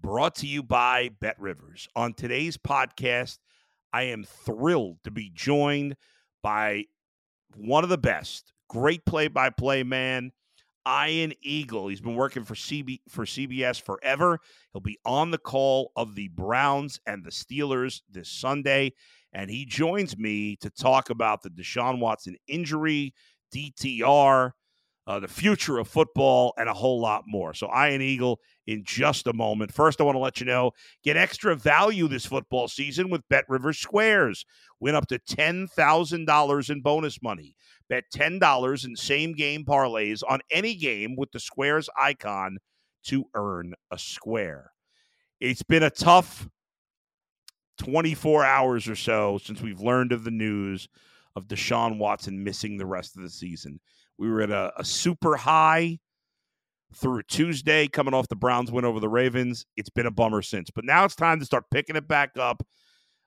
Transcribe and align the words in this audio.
brought 0.00 0.36
to 0.36 0.46
you 0.46 0.62
by 0.62 1.10
Bet 1.20 1.38
Rivers. 1.40 1.88
On 1.96 2.14
today's 2.14 2.56
podcast, 2.56 3.38
I 3.92 4.04
am 4.04 4.24
thrilled 4.24 4.98
to 5.04 5.10
be 5.10 5.30
joined 5.34 5.96
by 6.42 6.84
one 7.56 7.84
of 7.84 7.90
the 7.90 7.98
best, 7.98 8.52
great 8.68 9.04
play-by-play 9.04 9.82
man, 9.82 10.32
Ian 10.86 11.32
Eagle. 11.42 11.88
He's 11.88 12.00
been 12.00 12.14
working 12.14 12.44
for 12.44 12.54
CB 12.54 13.00
for 13.08 13.24
CBS 13.24 13.80
forever. 13.80 14.38
He'll 14.72 14.80
be 14.80 14.98
on 15.04 15.30
the 15.30 15.38
call 15.38 15.92
of 15.96 16.14
the 16.14 16.28
Browns 16.28 17.00
and 17.06 17.24
the 17.24 17.30
Steelers 17.30 18.00
this 18.10 18.30
Sunday, 18.30 18.92
and 19.32 19.50
he 19.50 19.66
joins 19.66 20.16
me 20.16 20.56
to 20.56 20.70
talk 20.70 21.10
about 21.10 21.42
the 21.42 21.50
Deshaun 21.50 21.98
Watson 22.00 22.36
injury, 22.46 23.14
DTR, 23.54 24.52
uh, 25.08 25.18
the 25.18 25.26
future 25.26 25.78
of 25.78 25.88
football, 25.88 26.52
and 26.58 26.68
a 26.68 26.74
whole 26.74 27.00
lot 27.00 27.24
more. 27.26 27.54
So, 27.54 27.66
Ian 27.74 28.02
Eagle 28.02 28.40
in 28.66 28.84
just 28.84 29.26
a 29.26 29.32
moment. 29.32 29.72
First, 29.72 30.02
I 30.02 30.04
want 30.04 30.16
to 30.16 30.20
let 30.20 30.38
you 30.38 30.44
know 30.44 30.72
get 31.02 31.16
extra 31.16 31.56
value 31.56 32.08
this 32.08 32.26
football 32.26 32.68
season 32.68 33.08
with 33.08 33.26
Bet 33.30 33.46
Rivers 33.48 33.78
Squares. 33.78 34.44
Win 34.80 34.94
up 34.94 35.06
to 35.08 35.18
$10,000 35.18 36.70
in 36.70 36.80
bonus 36.82 37.22
money. 37.22 37.56
Bet 37.88 38.04
$10 38.14 38.84
in 38.84 38.96
same 38.96 39.32
game 39.32 39.64
parlays 39.64 40.22
on 40.28 40.40
any 40.50 40.74
game 40.74 41.16
with 41.16 41.32
the 41.32 41.40
Squares 41.40 41.88
icon 41.98 42.58
to 43.04 43.24
earn 43.34 43.72
a 43.90 43.98
square. 43.98 44.72
It's 45.40 45.62
been 45.62 45.84
a 45.84 45.90
tough 45.90 46.46
24 47.78 48.44
hours 48.44 48.86
or 48.86 48.96
so 48.96 49.38
since 49.42 49.62
we've 49.62 49.80
learned 49.80 50.12
of 50.12 50.24
the 50.24 50.30
news 50.30 50.86
of 51.34 51.48
Deshaun 51.48 51.96
Watson 51.96 52.44
missing 52.44 52.76
the 52.76 52.84
rest 52.84 53.16
of 53.16 53.22
the 53.22 53.30
season. 53.30 53.80
We 54.18 54.30
were 54.30 54.42
at 54.42 54.50
a, 54.50 54.72
a 54.76 54.84
super 54.84 55.36
high 55.36 55.98
through 56.94 57.22
Tuesday, 57.24 57.86
coming 57.86 58.14
off 58.14 58.28
the 58.28 58.36
Browns 58.36 58.72
win 58.72 58.84
over 58.84 58.98
the 58.98 59.08
Ravens. 59.08 59.64
It's 59.76 59.90
been 59.90 60.06
a 60.06 60.10
bummer 60.10 60.42
since, 60.42 60.70
but 60.70 60.84
now 60.84 61.04
it's 61.04 61.14
time 61.14 61.38
to 61.38 61.46
start 61.46 61.64
picking 61.70 61.96
it 61.96 62.08
back 62.08 62.30
up, 62.38 62.62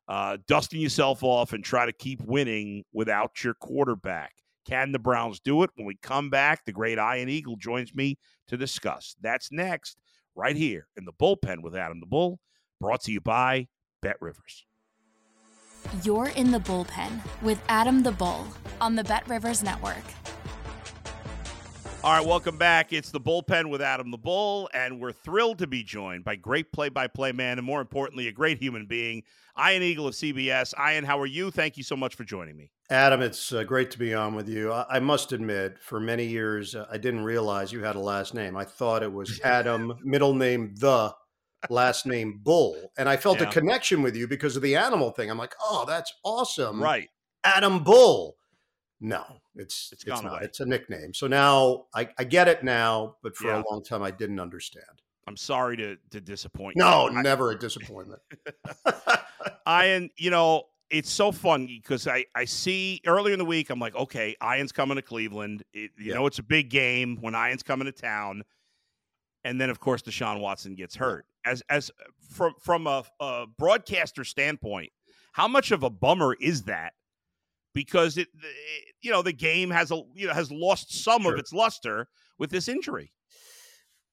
uh, 0.08 0.38
dusting 0.48 0.81
yourself 0.81 1.23
off, 1.23 1.53
and 1.53 1.64
try 1.64 1.86
to 1.86 1.94
keep 1.94 2.22
winning 2.23 2.83
without 2.92 3.44
your 3.44 3.53
quarterback. 3.53 4.33
Can 4.67 4.92
the 4.92 5.00
Browns 5.00 5.39
do 5.39 5.64
it? 5.64 5.70
When 5.75 5.86
we 5.86 5.98
come 6.02 6.30
back, 6.30 6.66
the 6.66 6.72
great 6.72 6.98
Ian 6.98 7.30
Eagle 7.30 7.55
joins 7.55 7.94
me 7.94 8.17
to 8.48 8.58
discuss. 8.58 9.16
That's 9.22 9.52
next, 9.52 9.98
right 10.36 10.55
here 10.55 10.88
in 10.98 11.05
the 11.05 11.14
bullpen 11.14 11.61
with 11.61 11.76
Adam 11.76 12.00
the 12.00 12.05
Bull, 12.05 12.39
brought 12.80 13.02
to 13.02 13.11
you 13.11 13.22
by 13.22 13.67
Bet 14.02 14.17
Rivers. 14.21 14.66
You're 16.04 16.30
in 16.30 16.52
the 16.52 16.60
bullpen 16.60 17.21
with 17.42 17.60
Adam 17.70 18.04
the 18.04 18.11
Bull 18.11 18.45
on 18.80 18.95
the 18.95 19.04
Bet 19.04 19.27
Rivers 19.27 19.64
Network. 19.64 20.04
All 22.04 22.17
right, 22.17 22.26
welcome 22.26 22.58
back. 22.58 22.94
It's 22.94 23.12
the 23.12 23.22
bullpen 23.22 23.70
with 23.70 23.80
Adam 23.80 24.10
the 24.10 24.17
Bull, 24.17 24.67
and 24.73 25.00
we're 25.00 25.12
thrilled 25.12 25.60
to 25.60 25.67
be 25.67 25.84
joined 25.84 26.23
by 26.23 26.36
great 26.36 26.72
play-by-play 26.72 27.32
man, 27.34 27.60
and 27.60 27.66
more 27.66 27.80
importantly, 27.80 28.28
a 28.28 28.32
great 28.32 28.58
human 28.58 28.88
being, 28.88 29.22
Ian 29.60 29.84
Eagle 29.84 30.08
of 30.08 30.16
CBS. 30.16 30.73
Ian, 30.80 31.04
how 31.04 31.20
are 31.20 31.28
you? 31.28 31.52
Thank 31.52 31.78
you 31.78 31.84
so 31.84 31.95
much 31.95 32.16
for 32.16 32.23
joining 32.23 32.58
me. 32.58 32.72
Adam, 32.90 33.22
it's 33.22 33.54
uh, 33.54 33.64
great 33.64 33.92
to 33.92 34.00
be 34.00 34.16
on 34.16 34.34
with 34.34 34.50
you. 34.50 34.73
I, 34.73 34.86
I 34.95 35.00
must 35.00 35.32
admit, 35.32 35.78
for 35.80 36.00
many 36.00 36.26
years, 36.26 36.73
uh, 36.73 36.88
I 36.92 36.98
didn't 36.98 37.23
realize 37.23 37.72
you 37.72 37.84
had 37.84 37.95
a 37.95 38.00
last 38.00 38.34
name. 38.34 38.58
I 38.58 38.64
thought 38.66 39.04
it 39.04 39.14
was 39.14 39.40
Adam, 39.44 39.94
middle 40.04 40.34
name 40.34 40.73
the, 40.80 41.14
last 41.70 42.08
name 42.08 42.40
Bull, 42.42 42.92
and 42.98 43.08
I 43.08 43.16
felt 43.17 43.40
Yeah. 43.42 43.48
a 43.48 43.52
connection 43.52 44.02
with 44.02 44.16
you 44.16 44.28
because 44.28 44.56
of 44.56 44.64
the 44.64 44.76
animal 44.76 45.11
thing. 45.11 45.30
I'm 45.30 45.38
like, 45.38 45.54
oh, 45.61 45.86
that's 45.88 46.11
awesome, 46.23 46.82
Right. 46.82 47.10
Adam 47.44 47.84
Bull. 47.84 48.38
No, 49.04 49.26
it's 49.56 49.92
It's 49.92 50.06
not. 50.06 50.23
away. 50.26 50.39
It's 50.44 50.60
a 50.60 50.66
nickname. 50.66 51.14
So 51.14 51.26
now 51.28 51.86
I, 51.95 52.08
I 52.20 52.23
get 52.23 52.48
it 52.48 52.64
now, 52.64 53.16
but 53.23 53.36
for 53.36 53.48
Yeah. 53.48 53.62
a 53.62 53.70
long 53.70 53.84
time 53.84 54.04
I 54.04 54.12
didn't 54.12 54.39
understand. 54.39 55.02
I'm 55.28 55.36
sorry 55.38 55.76
to 55.78 55.98
to 56.12 56.22
disappoint 56.22 56.78
No, 56.78 57.10
you. 57.10 57.17
I- 57.17 57.22
never 57.22 57.52
a 57.52 57.58
disappointment. 57.58 58.22
Ian, 59.67 60.10
you 60.17 60.30
know, 60.30 60.64
it's 60.90 61.10
so 61.10 61.32
fun 61.32 61.67
because 61.67 62.08
I, 62.08 62.26
I 62.36 62.45
see 62.45 63.02
earlier 63.06 63.34
in 63.34 63.40
the 63.40 63.45
week, 63.45 63.70
I'm 63.70 63.80
like, 63.80 63.95
okay, 63.95 64.36
Ian's 64.44 64.72
coming 64.72 64.95
to 64.98 65.02
Cleveland. 65.02 65.64
It, 65.73 65.92
you 65.98 66.08
Yeah. 66.08 66.16
know, 66.16 66.26
it's 66.28 66.40
a 66.40 66.44
big 66.44 66.70
game 66.70 67.17
when 67.22 67.34
Ian's 67.34 67.64
coming 67.64 67.86
to 67.86 67.92
town. 67.92 68.44
And 69.44 69.60
then, 69.60 69.70
of 69.72 69.80
course, 69.80 70.02
Deshaun 70.04 70.40
Watson 70.40 70.76
gets 70.76 70.95
hurt. 70.95 71.26
As 71.45 71.64
as 71.70 71.90
from 72.30 72.54
from 72.60 72.86
a, 72.86 73.04
a 73.20 73.45
broadcaster 73.58 74.23
standpoint, 74.23 74.92
how 75.32 75.48
much 75.48 75.72
of 75.72 75.82
a 75.82 75.90
bummer 75.90 76.36
is 76.40 76.64
that? 76.64 76.94
Because 77.73 78.17
it, 78.17 78.27
it 78.33 78.95
you 79.02 79.11
know, 79.11 79.21
the 79.21 79.33
game 79.33 79.70
has 79.70 79.92
a 79.92 80.02
you 80.15 80.27
know 80.27 80.33
has 80.33 80.52
lost 80.52 81.04
some 81.04 81.23
Sure. 81.23 81.33
of 81.33 81.39
its 81.39 81.54
luster 81.54 82.08
with 82.37 82.49
this 82.49 82.67
injury. 82.67 83.11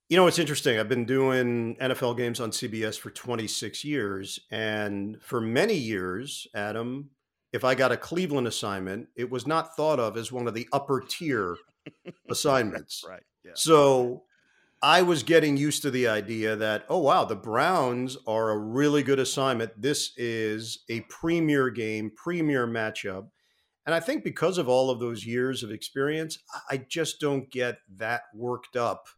You 0.08 0.16
know, 0.16 0.26
it's 0.26 0.38
interesting. 0.38 0.78
I've 0.78 0.88
been 0.88 1.04
doing 1.04 1.76
NFL 1.76 2.16
games 2.16 2.41
on 2.41 2.50
CBS 2.50 2.98
for 2.98 3.10
26 3.10 3.84
years. 3.84 4.41
And 4.50 5.20
for 5.22 5.38
many 5.38 5.74
years, 5.74 6.47
Adam, 6.54 7.10
if 7.52 7.62
I 7.62 7.74
got 7.74 7.92
a 7.92 7.97
Cleveland 7.98 8.47
assignment, 8.47 9.08
it 9.16 9.28
was 9.28 9.47
not 9.47 9.76
thought 9.76 10.00
of 10.00 10.16
as 10.16 10.32
one 10.32 10.47
of 10.48 10.54
the 10.54 10.66
upper 10.72 11.02
tier 11.06 11.56
assignments. 12.30 13.04
Right. 13.06 13.22
Yeah. 13.44 13.50
So 13.54 14.24
I 14.80 15.02
was 15.02 15.22
getting 15.22 15.58
used 15.58 15.82
to 15.82 15.91
the 15.91 16.08
idea 16.08 16.56
that, 16.56 16.86
oh, 16.88 17.00
wow, 17.00 17.26
the 17.26 17.36
Browns 17.36 18.16
are 18.26 18.50
a 18.50 18.56
really 18.58 19.02
good 19.02 19.18
assignment. 19.18 19.72
This 19.80 20.12
is 20.16 20.84
a 20.88 21.00
premier 21.02 21.68
game, 21.68 22.10
premier 22.16 22.66
matchup. 22.66 23.28
And 23.88 23.94
I 23.94 24.00
think 24.00 24.22
because 24.22 24.59
of 24.59 24.69
all 24.69 24.91
of 24.91 25.00
those 25.00 25.25
years 25.25 25.62
of 25.62 25.71
experience, 25.71 26.38
I- 26.69 26.76
just 26.76 27.21
don't 27.21 27.50
get 27.50 27.78
that 27.97 28.25
worked 28.34 28.76
up 28.76 29.09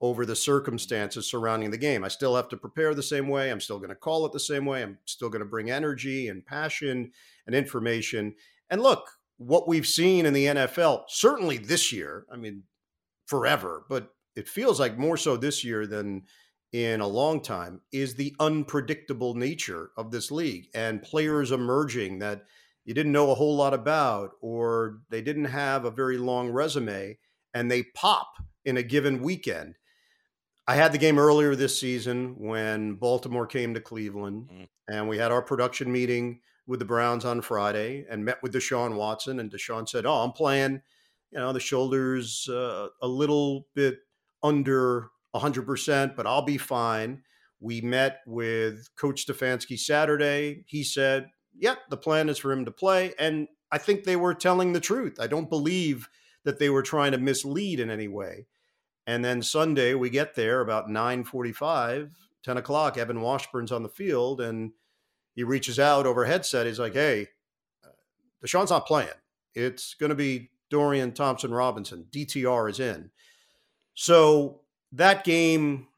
over 0.00 0.24
the 0.24 0.34
circumstances 0.34 1.28
surrounding 1.28 1.70
the 1.70 1.76
game. 1.76 2.02
I 2.02 2.08
still 2.08 2.34
have 2.34 2.48
to 2.48 2.56
prepare 2.56 2.94
the 2.94 3.02
same 3.02 3.28
way. 3.28 3.50
I'm 3.50 3.60
still 3.60 3.76
going 3.76 3.90
to 3.90 3.94
call 3.94 4.24
it 4.24 4.32
the 4.32 4.40
same 4.40 4.64
way. 4.64 4.82
I'm 4.82 4.96
still 5.04 5.28
going 5.28 5.40
to 5.40 5.44
bring 5.44 5.70
energy 5.70 6.28
and 6.28 6.46
passion 6.46 7.12
and 7.46 7.54
information. 7.54 8.34
And 8.70 8.82
look, 8.82 9.06
what 9.36 9.68
we've 9.68 9.86
seen 9.86 10.24
in 10.24 10.32
the 10.32 10.46
NFL, 10.46 11.04
certainly 11.08 11.58
this 11.58 11.92
year, 11.92 12.24
I 12.32 12.36
mean, 12.36 12.62
forever, 13.26 13.84
but 13.86 14.14
it 14.34 14.48
feels 14.48 14.80
like 14.80 14.96
more 14.96 15.18
so 15.18 15.36
this 15.36 15.62
year 15.62 15.86
than 15.86 16.22
in 16.72 17.02
a 17.02 17.06
long 17.06 17.42
time, 17.42 17.82
is 17.92 18.14
the 18.14 18.34
unpredictable 18.40 19.34
nature 19.34 19.90
of 19.94 20.10
this 20.10 20.30
league 20.30 20.68
and 20.74 21.02
players 21.02 21.52
emerging 21.52 22.20
that 22.20 22.46
you 22.86 22.94
didn't 22.94 23.12
know 23.12 23.30
a 23.30 23.34
whole 23.34 23.56
lot 23.56 23.74
about 23.74 24.30
or 24.40 25.00
they 25.10 25.20
didn't 25.20 25.44
have 25.46 25.84
a 25.84 25.90
very 25.90 26.16
long 26.16 26.48
resume 26.50 27.18
and 27.52 27.70
they 27.70 27.82
pop 27.82 28.28
in 28.64 28.78
a 28.78 28.82
given 28.82 29.20
weekend. 29.20 29.74
I 30.68 30.76
had 30.76 30.92
the 30.92 30.98
game 30.98 31.18
earlier 31.18 31.54
this 31.54 31.78
season 31.78 32.36
when 32.38 32.94
Baltimore 32.94 33.46
came 33.46 33.74
to 33.74 33.80
Cleveland, 33.80 34.48
Mm. 34.52 34.68
and 34.88 35.08
we 35.08 35.18
had 35.18 35.30
our 35.30 35.42
production 35.42 35.92
meeting 35.92 36.40
with 36.66 36.80
the 36.80 36.84
Browns 36.84 37.24
on 37.24 37.40
Friday 37.42 38.04
and 38.10 38.24
met 38.24 38.42
with 38.42 38.52
Deshaun 38.52 38.96
Watson. 38.96 39.38
And 39.38 39.50
Deshaun 39.50 39.88
said, 39.88 40.06
"Oh, 40.06 40.24
I'm 40.24 40.32
playing. 40.32 40.82
You 41.30 41.38
know, 41.38 41.52
the 41.52 41.60
shoulders 41.60 42.48
uh, 42.48 42.88
a 43.02 43.06
little 43.06 43.68
bit 43.74 43.98
under 44.42 45.10
100%, 45.34 46.16
but 46.16 46.26
I'll 46.26 46.42
be 46.42 46.58
fine." 46.58 47.22
We 47.60 47.80
met 47.80 48.20
with 48.26 48.88
Coach 48.96 49.24
Stefanski 49.26 49.78
Saturday. 49.78 50.64
He 50.66 50.82
said, 50.82 51.30
"Yep, 51.58 51.78
the 51.90 51.96
plan 51.96 52.28
is 52.28 52.38
for 52.38 52.52
him 52.52 52.64
to 52.64 52.70
play," 52.70 53.14
and 53.18 53.48
I 53.70 53.78
think 53.78 54.04
they 54.04 54.16
were 54.16 54.34
telling 54.34 54.72
the 54.72 54.80
truth. 54.80 55.18
I 55.20 55.26
don't 55.26 55.50
believe 55.50 56.08
that 56.44 56.58
they 56.58 56.70
were 56.70 56.82
trying 56.82 57.12
to 57.12 57.18
mislead 57.18 57.80
in 57.80 57.90
any 57.90 58.08
way. 58.08 58.46
And 59.06 59.24
then 59.24 59.42
Sunday 59.42 59.94
we 59.94 60.10
get 60.10 60.34
there 60.34 60.60
about 60.60 60.88
9:45, 60.88 62.12
10 62.42 62.56
o'clock. 62.56 62.96
Evan 62.96 63.20
Washburn's 63.20 63.72
on 63.72 63.82
the 63.82 63.88
field 63.88 64.40
and 64.40 64.72
he 65.34 65.44
reaches 65.44 65.78
out 65.78 66.06
over 66.06 66.24
headset. 66.24 66.66
He's 66.66 66.78
like, 66.78 66.94
"Hey, 66.94 67.28
uh, 67.84 67.90
Deshaun's 68.44 68.70
not 68.70 68.86
playing. 68.86 69.10
It's 69.54 69.94
going 69.94 70.10
to 70.10 70.16
be 70.16 70.50
Dorian 70.70 71.12
Thompson 71.12 71.52
Robinson. 71.52 72.06
DTR 72.10 72.70
is 72.70 72.80
in. 72.80 73.10
So 73.94 74.62
that 74.92 75.24
game 75.24 75.88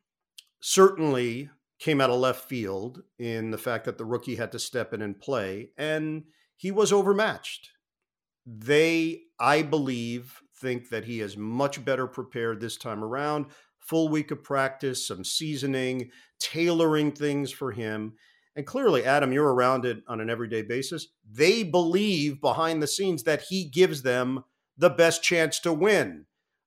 certainly 0.60 1.50
came 1.78 2.00
out 2.00 2.10
of 2.10 2.18
left 2.18 2.48
field 2.48 3.02
in 3.18 3.50
the 3.50 3.58
fact 3.58 3.84
that 3.84 3.98
the 3.98 4.04
rookie 4.04 4.36
had 4.36 4.52
to 4.52 4.58
step 4.58 4.92
in 4.92 5.02
and 5.02 5.20
play, 5.20 5.70
and 5.76 6.24
he 6.56 6.70
was 6.70 6.92
overmatched. 6.92 7.70
They, 8.44 9.22
I 9.38 9.62
believe, 9.62 10.40
think 10.56 10.88
that 10.88 11.04
he 11.04 11.20
is 11.20 11.36
much 11.36 11.84
better 11.84 12.06
prepared 12.06 12.60
this 12.60 12.76
time 12.76 13.04
around. 13.04 13.46
Full 13.78 14.08
week 14.08 14.30
of 14.30 14.42
practice, 14.42 15.06
some 15.06 15.24
seasoning, 15.24 16.10
tailoring 16.40 17.12
things 17.12 17.52
for 17.52 17.72
him. 17.72 18.14
And 18.56 18.66
clearly, 18.66 19.04
Adam, 19.04 19.32
you're 19.32 19.54
around 19.54 19.84
it 19.84 20.02
on 20.08 20.20
an 20.20 20.28
everyday 20.28 20.62
basis. 20.62 21.08
They 21.30 21.62
believe 21.62 22.40
behind 22.40 22.82
the 22.82 22.88
scenes 22.88 23.22
that 23.22 23.42
he 23.42 23.64
gives 23.64 24.02
them 24.02 24.44
the 24.76 24.90
best 24.90 25.22
chance 25.22 25.60
to 25.60 25.72
win. 25.72 26.26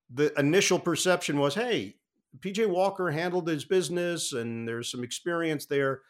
The 0.09 0.37
initial 0.39 0.79
perception 0.79 1.37
was, 1.37 1.55
hey, 1.55 1.95
PJ 2.39 2.67
Walker 2.67 3.11
handled 3.11 3.47
his 3.47 3.65
business 3.65 4.33
and 4.33 4.67
there's 4.67 4.89
some 4.89 5.03
experience 5.03 5.65
there, 5.65 6.01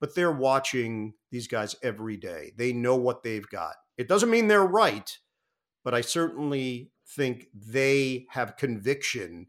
but 0.00 0.14
they're 0.14 0.32
watching 0.32 1.14
these 1.30 1.48
guys 1.48 1.76
every 1.82 2.16
day. 2.16 2.52
They 2.56 2.72
know 2.72 2.96
what 2.96 3.22
they've 3.22 3.48
got. 3.48 3.74
It 3.96 4.08
doesn't 4.08 4.30
mean 4.30 4.48
they're 4.48 4.64
right, 4.64 5.16
but 5.84 5.94
I 5.94 6.00
certainly 6.00 6.90
think 7.06 7.46
they 7.54 8.26
have 8.30 8.56
conviction 8.56 9.46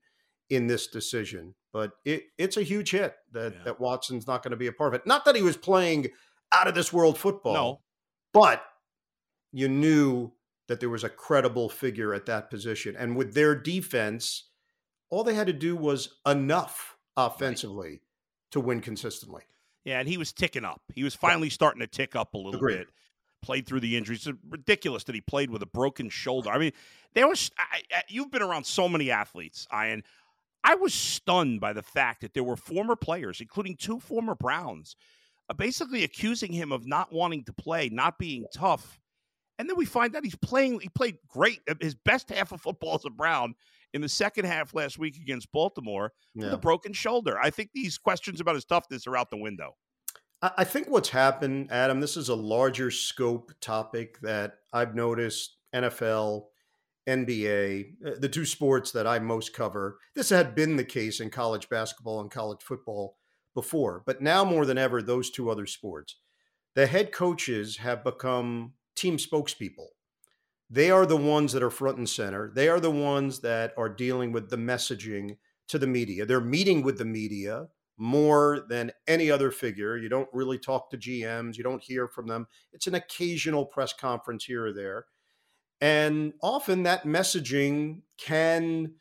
in 0.50 0.68
this 0.68 0.88
decision. 0.88 1.56
But 1.72 1.92
it, 2.04 2.24
it's 2.38 2.58
a 2.58 2.64
huge 2.64 2.92
hit 2.92 3.16
that, 3.32 3.54
yeah. 3.54 3.64
that 3.66 3.80
Watson's 3.80 4.28
not 4.28 4.42
going 4.44 4.52
to 4.52 4.58
be 4.58 4.68
a 4.68 4.72
part 4.72 4.94
of 4.94 5.02
it. 5.02 5.08
Not 5.08 5.26
that 5.26 5.36
he 5.36 5.44
was 5.44 5.58
playing 5.58 6.08
out 6.52 6.68
of 6.68 6.74
this 6.74 6.92
world 6.92 7.18
football, 7.18 7.54
no. 7.54 7.80
but 8.34 8.64
you 9.52 9.68
knew 9.68 10.32
that 10.68 10.80
there 10.80 10.90
was 10.90 11.04
a 11.04 11.10
credible 11.10 11.70
figure 11.70 12.14
at 12.14 12.26
that 12.28 12.50
position. 12.50 12.96
And 12.98 13.16
with 13.16 13.34
their 13.34 13.56
defense, 13.56 14.49
all 15.10 15.24
they 15.24 15.34
had 15.34 15.48
to 15.48 15.54
do 15.54 15.76
was 15.76 16.18
enough 16.26 16.98
offensively 17.18 17.90
right. 17.90 18.02
to 18.52 18.60
win 18.60 18.82
consistently. 18.82 19.44
Yeah, 19.86 20.00
and 20.00 20.08
he 20.08 20.18
was 20.18 20.34
ticking 20.34 20.66
up. 20.66 20.82
He 20.94 21.04
was 21.04 21.16
finally 21.16 21.50
starting 21.50 21.80
to 21.80 21.88
tick 21.88 22.16
up 22.16 22.34
a 22.34 22.38
little 22.38 22.56
Agreed. 22.56 22.78
bit. 22.78 22.88
Played 23.42 23.66
through 23.66 23.80
the 23.80 23.96
injuries. 23.96 24.28
It's 24.28 24.38
ridiculous 24.50 25.06
that 25.06 25.16
he 25.16 25.22
played 25.22 25.50
with 25.50 25.64
a 25.64 25.66
broken 25.66 26.10
shoulder. 26.10 26.50
I 26.50 26.58
mean, 26.58 26.74
there 27.14 27.28
was. 27.28 27.50
I, 27.58 27.82
I, 27.92 28.02
you've 28.10 28.32
been 28.32 28.42
around 28.42 28.66
so 28.66 28.90
many 28.90 29.12
athletes, 29.12 29.66
Ian. 29.74 30.04
I 30.64 30.76
was 30.76 30.94
stunned 30.94 31.62
by 31.62 31.72
the 31.72 31.82
fact 31.82 32.22
that 32.22 32.34
there 32.34 32.44
were 32.44 32.58
former 32.58 32.98
players, 32.98 33.40
including 33.40 33.78
two 33.78 34.02
former 34.02 34.36
Browns, 34.36 34.98
uh, 35.50 35.54
basically 35.54 36.04
accusing 36.04 36.52
him 36.52 36.74
of 36.74 36.86
not 36.86 37.14
wanting 37.14 37.46
to 37.46 37.54
play, 37.54 37.88
not 37.88 38.20
being 38.20 38.46
tough. 38.54 39.00
And 39.58 39.70
then 39.70 39.78
we 39.78 39.86
find 39.86 40.14
out 40.16 40.26
he's 40.26 40.36
playing. 40.36 40.82
He 40.82 40.90
played 40.90 41.18
great. 41.30 41.62
Uh, 41.70 41.76
his 41.80 41.96
best 41.96 42.30
half 42.30 42.52
of 42.52 42.60
football 42.60 42.96
as 42.96 43.06
a 43.06 43.10
Brown 43.10 43.56
in 43.94 44.02
the 44.02 44.10
second 44.10 44.46
half 44.46 44.74
last 44.74 44.98
week 44.98 45.18
against 45.18 45.52
Baltimore 45.52 46.14
yeah. 46.36 46.46
with 46.46 46.54
a 46.54 46.58
broken 46.58 46.94
shoulder. 46.94 47.38
I 47.42 47.50
think 47.50 47.72
these 47.74 47.98
questions 47.98 48.40
about 48.40 48.56
his 48.56 48.66
toughness 48.66 49.08
are 49.08 49.18
out 49.18 49.30
the 49.30 49.38
window. 49.38 49.76
I 50.42 50.64
think 50.64 50.88
what's 50.90 51.10
happened, 51.10 51.70
Adam, 51.70 52.00
this 52.00 52.16
is 52.16 52.30
a 52.30 52.36
larger 52.36 52.92
scope 52.92 53.52
topic 53.60 54.22
that 54.22 54.60
I've 54.72 54.96
noticed 54.96 55.58
NFL, 55.76 56.46
NBA, 57.10 57.92
uh, 58.06 58.12
the 58.20 58.30
two 58.30 58.46
sports 58.46 58.92
that 58.92 59.06
I 59.06 59.20
most 59.20 59.54
cover. 59.54 60.00
This 60.16 60.30
had 60.30 60.56
been 60.56 60.78
the 60.78 60.86
case 60.86 61.20
in 61.20 61.30
college 61.30 61.68
basketball 61.68 62.22
and 62.22 62.32
college 62.32 62.62
football 62.62 63.18
before, 63.54 64.02
but 64.06 64.22
now 64.22 64.46
more 64.46 64.66
than 64.66 64.78
ever, 64.78 65.02
those 65.02 65.30
two 65.30 65.50
other 65.50 65.66
sports. 65.66 66.16
The 66.74 66.88
head 66.88 67.12
coaches 67.12 67.78
have 67.78 68.06
become 68.06 68.74
team 68.96 69.18
spokespeople 69.18 69.88
they 70.70 70.92
are 70.92 71.06
the 71.06 71.18
ones 71.18 71.54
that 71.54 71.64
are 71.64 71.70
front 71.70 71.98
and 71.98 72.08
center. 72.08 72.52
They 72.54 72.70
are 72.70 72.80
the 72.80 72.92
ones 72.92 73.40
that 73.40 73.74
are 73.78 73.90
dealing 73.90 74.32
with 74.32 74.50
the 74.50 74.58
messaging 74.58 75.38
to 75.68 75.80
the 75.80 75.88
media. 75.88 76.26
They're 76.26 76.42
meeting 76.42 76.84
with 76.84 76.98
the 76.98 77.06
media 77.06 77.68
more 77.98 78.66
than 78.70 78.92
any 79.08 79.30
other 79.30 79.52
figure. 79.52 79.98
You 79.98 80.10
don't 80.10 80.30
really 80.32 80.58
talk 80.58 80.90
to 80.90 80.98
GMs, 80.98 81.58
you 81.58 81.64
don't 81.64 81.84
hear 81.84 82.08
from 82.08 82.28
them. 82.28 82.48
It's 82.72 82.88
an 82.88 82.96
occasional 82.96 83.66
press 83.66 83.94
conference 83.94 84.46
here 84.46 84.66
or 84.66 84.74
there. 84.74 85.06
And 85.82 86.34
often 86.42 86.84
that 86.84 87.04
messaging 87.04 88.02
can 88.18 88.94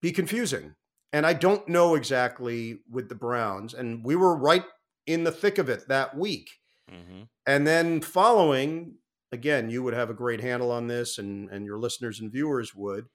be 0.00 0.12
confusing. 0.12 0.74
And 1.12 1.26
I 1.26 1.32
don't 1.32 1.66
know 1.68 1.94
exactly 1.94 2.80
with 2.90 3.08
the 3.08 3.14
Browns. 3.14 3.74
And 3.74 4.04
we 4.04 4.16
were 4.16 4.36
right 4.36 4.64
in 5.06 5.24
the 5.24 5.32
thick 5.32 5.58
of 5.58 5.68
it 5.68 5.88
that 5.88 6.16
week. 6.16 6.50
Mm-hmm. 6.90 7.22
And 7.46 7.66
then 7.66 8.00
following, 8.00 8.96
again, 9.32 9.70
you 9.70 9.82
would 9.82 9.94
have 9.94 10.10
a 10.10 10.14
great 10.14 10.40
handle 10.40 10.70
on 10.70 10.86
this, 10.86 11.18
and 11.18 11.50
and 11.50 11.64
your 11.64 11.78
listeners 11.78 12.20
and 12.20 12.32
viewers 12.32 12.74
would. 12.74 13.06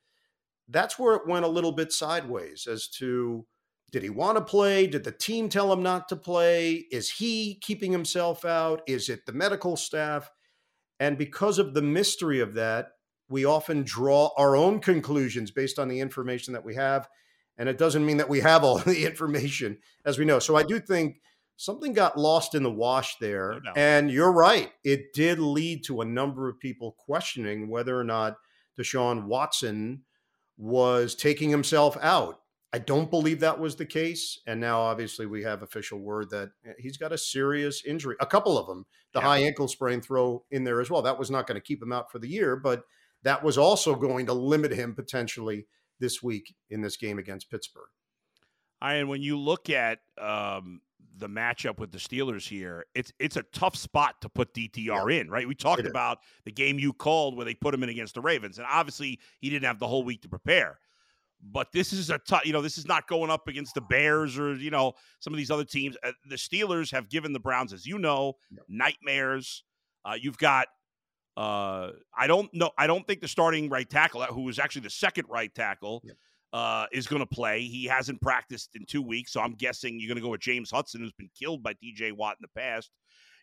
That's 0.68 0.98
where 0.98 1.16
it 1.16 1.28
went 1.28 1.46
a 1.46 1.50
little 1.50 1.72
bit 1.72 1.92
sideways 1.92 2.68
as 2.68 2.88
to 3.00 3.46
did 3.92 4.04
he 4.04 4.10
want 4.10 4.38
to 4.38 4.44
play? 4.44 4.88
Did 4.88 5.04
the 5.04 5.12
team 5.12 5.50
tell 5.50 5.72
him 5.72 5.84
not 5.84 6.08
to 6.10 6.16
play? 6.16 6.86
Is 6.92 7.12
he 7.12 7.60
keeping 7.62 7.92
himself 7.92 8.46
out? 8.46 8.82
Is 8.88 9.10
it 9.10 9.26
the 9.26 9.34
medical 9.34 9.76
staff? 9.76 10.32
And 11.00 11.18
because 11.18 11.60
of 11.60 11.74
the 11.74 11.82
mystery 11.82 12.40
of 12.40 12.54
that, 12.54 12.90
we 13.30 13.44
often 13.44 13.84
draw 13.84 14.30
our 14.38 14.56
own 14.56 14.80
conclusions 14.80 15.52
based 15.52 15.78
on 15.78 15.90
the 15.90 16.00
information 16.00 16.54
that 16.54 16.64
we 16.64 16.76
have. 16.76 17.10
And 17.58 17.68
it 17.68 17.78
doesn't 17.78 18.06
mean 18.06 18.18
that 18.18 18.30
we 18.30 18.40
have 18.40 18.64
all 18.64 18.78
the 18.86 19.06
information, 19.06 19.80
as 20.06 20.18
we 20.18 20.26
know. 20.26 20.40
So 20.40 20.56
I 20.56 20.64
do 20.64 20.80
think 20.80 21.22
something 21.62 21.94
got 21.94 22.18
lost 22.18 22.56
in 22.56 22.64
the 22.64 22.72
wash 22.72 23.18
there. 23.18 23.60
No 23.64 23.72
and 23.76 24.10
you're 24.10 24.32
right. 24.32 24.72
It 24.84 25.14
did 25.14 25.40
lead 25.40 25.84
to 25.86 26.02
a 26.02 26.06
number 26.06 26.50
of 26.50 26.60
people 26.60 26.96
questioning 26.98 27.70
whether 27.70 27.98
or 27.98 28.04
not 28.04 28.38
Deshaun 28.80 29.26
Watson 29.26 30.02
was 30.58 31.14
taking 31.14 31.50
himself 31.50 31.98
out. 32.02 32.40
I 32.74 32.80
don't 32.80 33.12
believe 33.12 33.42
that 33.42 33.60
was 33.60 33.76
the 33.76 33.86
case. 33.86 34.40
And 34.48 34.60
now, 34.60 34.80
obviously, 34.82 35.26
we 35.26 35.44
have 35.44 35.62
official 35.62 36.00
word 36.00 36.30
that 36.32 36.52
eh, 36.66 36.74
he's 36.80 36.98
got 36.98 37.12
a 37.12 37.18
serious 37.18 37.84
injury, 37.86 38.16
a 38.20 38.26
couple 38.26 38.58
of 38.58 38.66
them, 38.66 38.86
the 39.14 39.20
yeah. 39.20 39.26
high 39.26 39.40
ankle 39.40 39.68
sprain 39.68 40.02
throw 40.02 40.44
in 40.52 40.64
there 40.64 40.82
as 40.82 40.90
well. 40.90 41.02
That 41.02 41.20
was 41.20 41.30
not 41.30 41.48
going 41.48 41.60
to 41.60 41.66
keep 41.66 41.82
him 41.82 41.92
out 41.92 42.12
for 42.12 42.18
the 42.18 42.30
year, 42.30 42.56
but 42.56 42.84
that 43.24 43.44
was 43.44 43.58
also 43.58 43.94
going 43.96 44.26
to 44.28 44.34
limit 44.34 44.72
him 44.72 44.96
potentially 44.96 45.68
this 46.00 46.24
week 46.24 46.56
in 46.70 46.82
this 46.82 46.98
game 46.98 47.20
against 47.20 47.52
Pittsburgh. 47.52 47.90
And 48.82 49.10
when 49.10 49.22
you 49.22 49.38
look 49.38 49.70
at 49.70 50.00
um, 50.18 50.82
the 51.18 51.28
matchup 51.28 51.80
with 51.80 51.92
the 51.92 51.98
Steelers 51.98 52.48
here, 52.48 52.86
it's 52.96 53.14
it's 53.20 53.38
a 53.38 53.44
tough 53.54 53.76
spot 53.76 54.22
to 54.22 54.30
put 54.30 54.54
DTR 54.54 55.12
yeah. 55.12 55.22
in, 55.22 55.30
right? 55.30 55.48
We 55.48 55.56
talked 55.56 55.86
about 55.86 56.20
the 56.46 56.52
game 56.52 56.80
you 56.80 56.94
called 56.94 57.36
where 57.36 57.46
they 57.46 57.54
put 57.54 57.74
him 57.74 57.84
in 57.84 57.90
against 57.90 58.16
the 58.16 58.22
Ravens, 58.22 58.58
and 58.58 58.68
obviously 58.70 59.20
he 59.40 59.50
didn't 59.50 59.66
have 59.66 59.80
the 59.80 59.88
whole 59.88 60.04
week 60.04 60.22
to 60.24 60.30
prepare. 60.30 60.80
But 61.44 61.72
this 61.72 61.92
is 61.92 62.10
a 62.12 62.20
tough, 62.20 62.46
you 62.46 62.54
know, 62.54 62.62
this 62.62 62.78
is 62.78 62.88
not 62.88 63.08
going 63.08 63.32
up 63.32 63.48
against 63.48 63.74
the 63.74 63.82
Bears 63.82 64.38
or 64.38 64.56
you 64.56 64.72
know 64.72 64.94
some 65.20 65.34
of 65.34 65.38
these 65.38 65.52
other 65.52 65.66
teams. 65.66 65.96
Uh, 66.04 66.12
the 66.30 66.36
Steelers 66.36 66.92
have 66.92 67.10
given 67.10 67.34
the 67.34 67.40
Browns, 67.40 67.74
as 67.74 67.86
you 67.86 67.98
know, 67.98 68.34
yeah. 68.52 68.60
nightmares. 68.68 69.64
Uh, 70.04 70.16
you've 70.20 70.38
got 70.38 70.68
uh, 71.38 71.92
I 72.18 72.28
don't 72.28 72.54
know. 72.54 72.72
I 72.78 72.88
don't 72.88 73.06
think 73.06 73.22
the 73.22 73.28
starting 73.28 73.70
right 73.70 73.90
tackle, 73.90 74.22
who 74.24 74.42
was 74.42 74.60
actually 74.60 74.82
the 74.82 74.90
second 74.90 75.26
right 75.30 75.54
tackle, 75.54 76.02
yeah 76.04 76.14
uh, 76.54 76.86
is 76.92 77.08
going 77.08 77.22
to 77.22 77.26
play. 77.26 77.62
He 77.62 77.86
hasn't 77.86 78.22
practiced 78.22 78.72
in 78.76 78.86
two 78.86 79.02
weeks, 79.02 79.34
so 79.34 79.42
I'm 79.42 79.54
guessing 79.54 80.00
you're 80.00 80.08
going 80.08 80.18
to 80.18 80.22
go 80.22 80.30
with 80.30 80.42
James 80.42 80.72
Hudson, 80.72 81.02
who's 81.02 81.14
been 81.14 81.30
killed 81.38 81.64
by 81.64 81.74
TJ 81.74 82.14
Watt 82.14 82.38
in 82.40 82.42
the 82.42 82.60
past. 82.60 82.92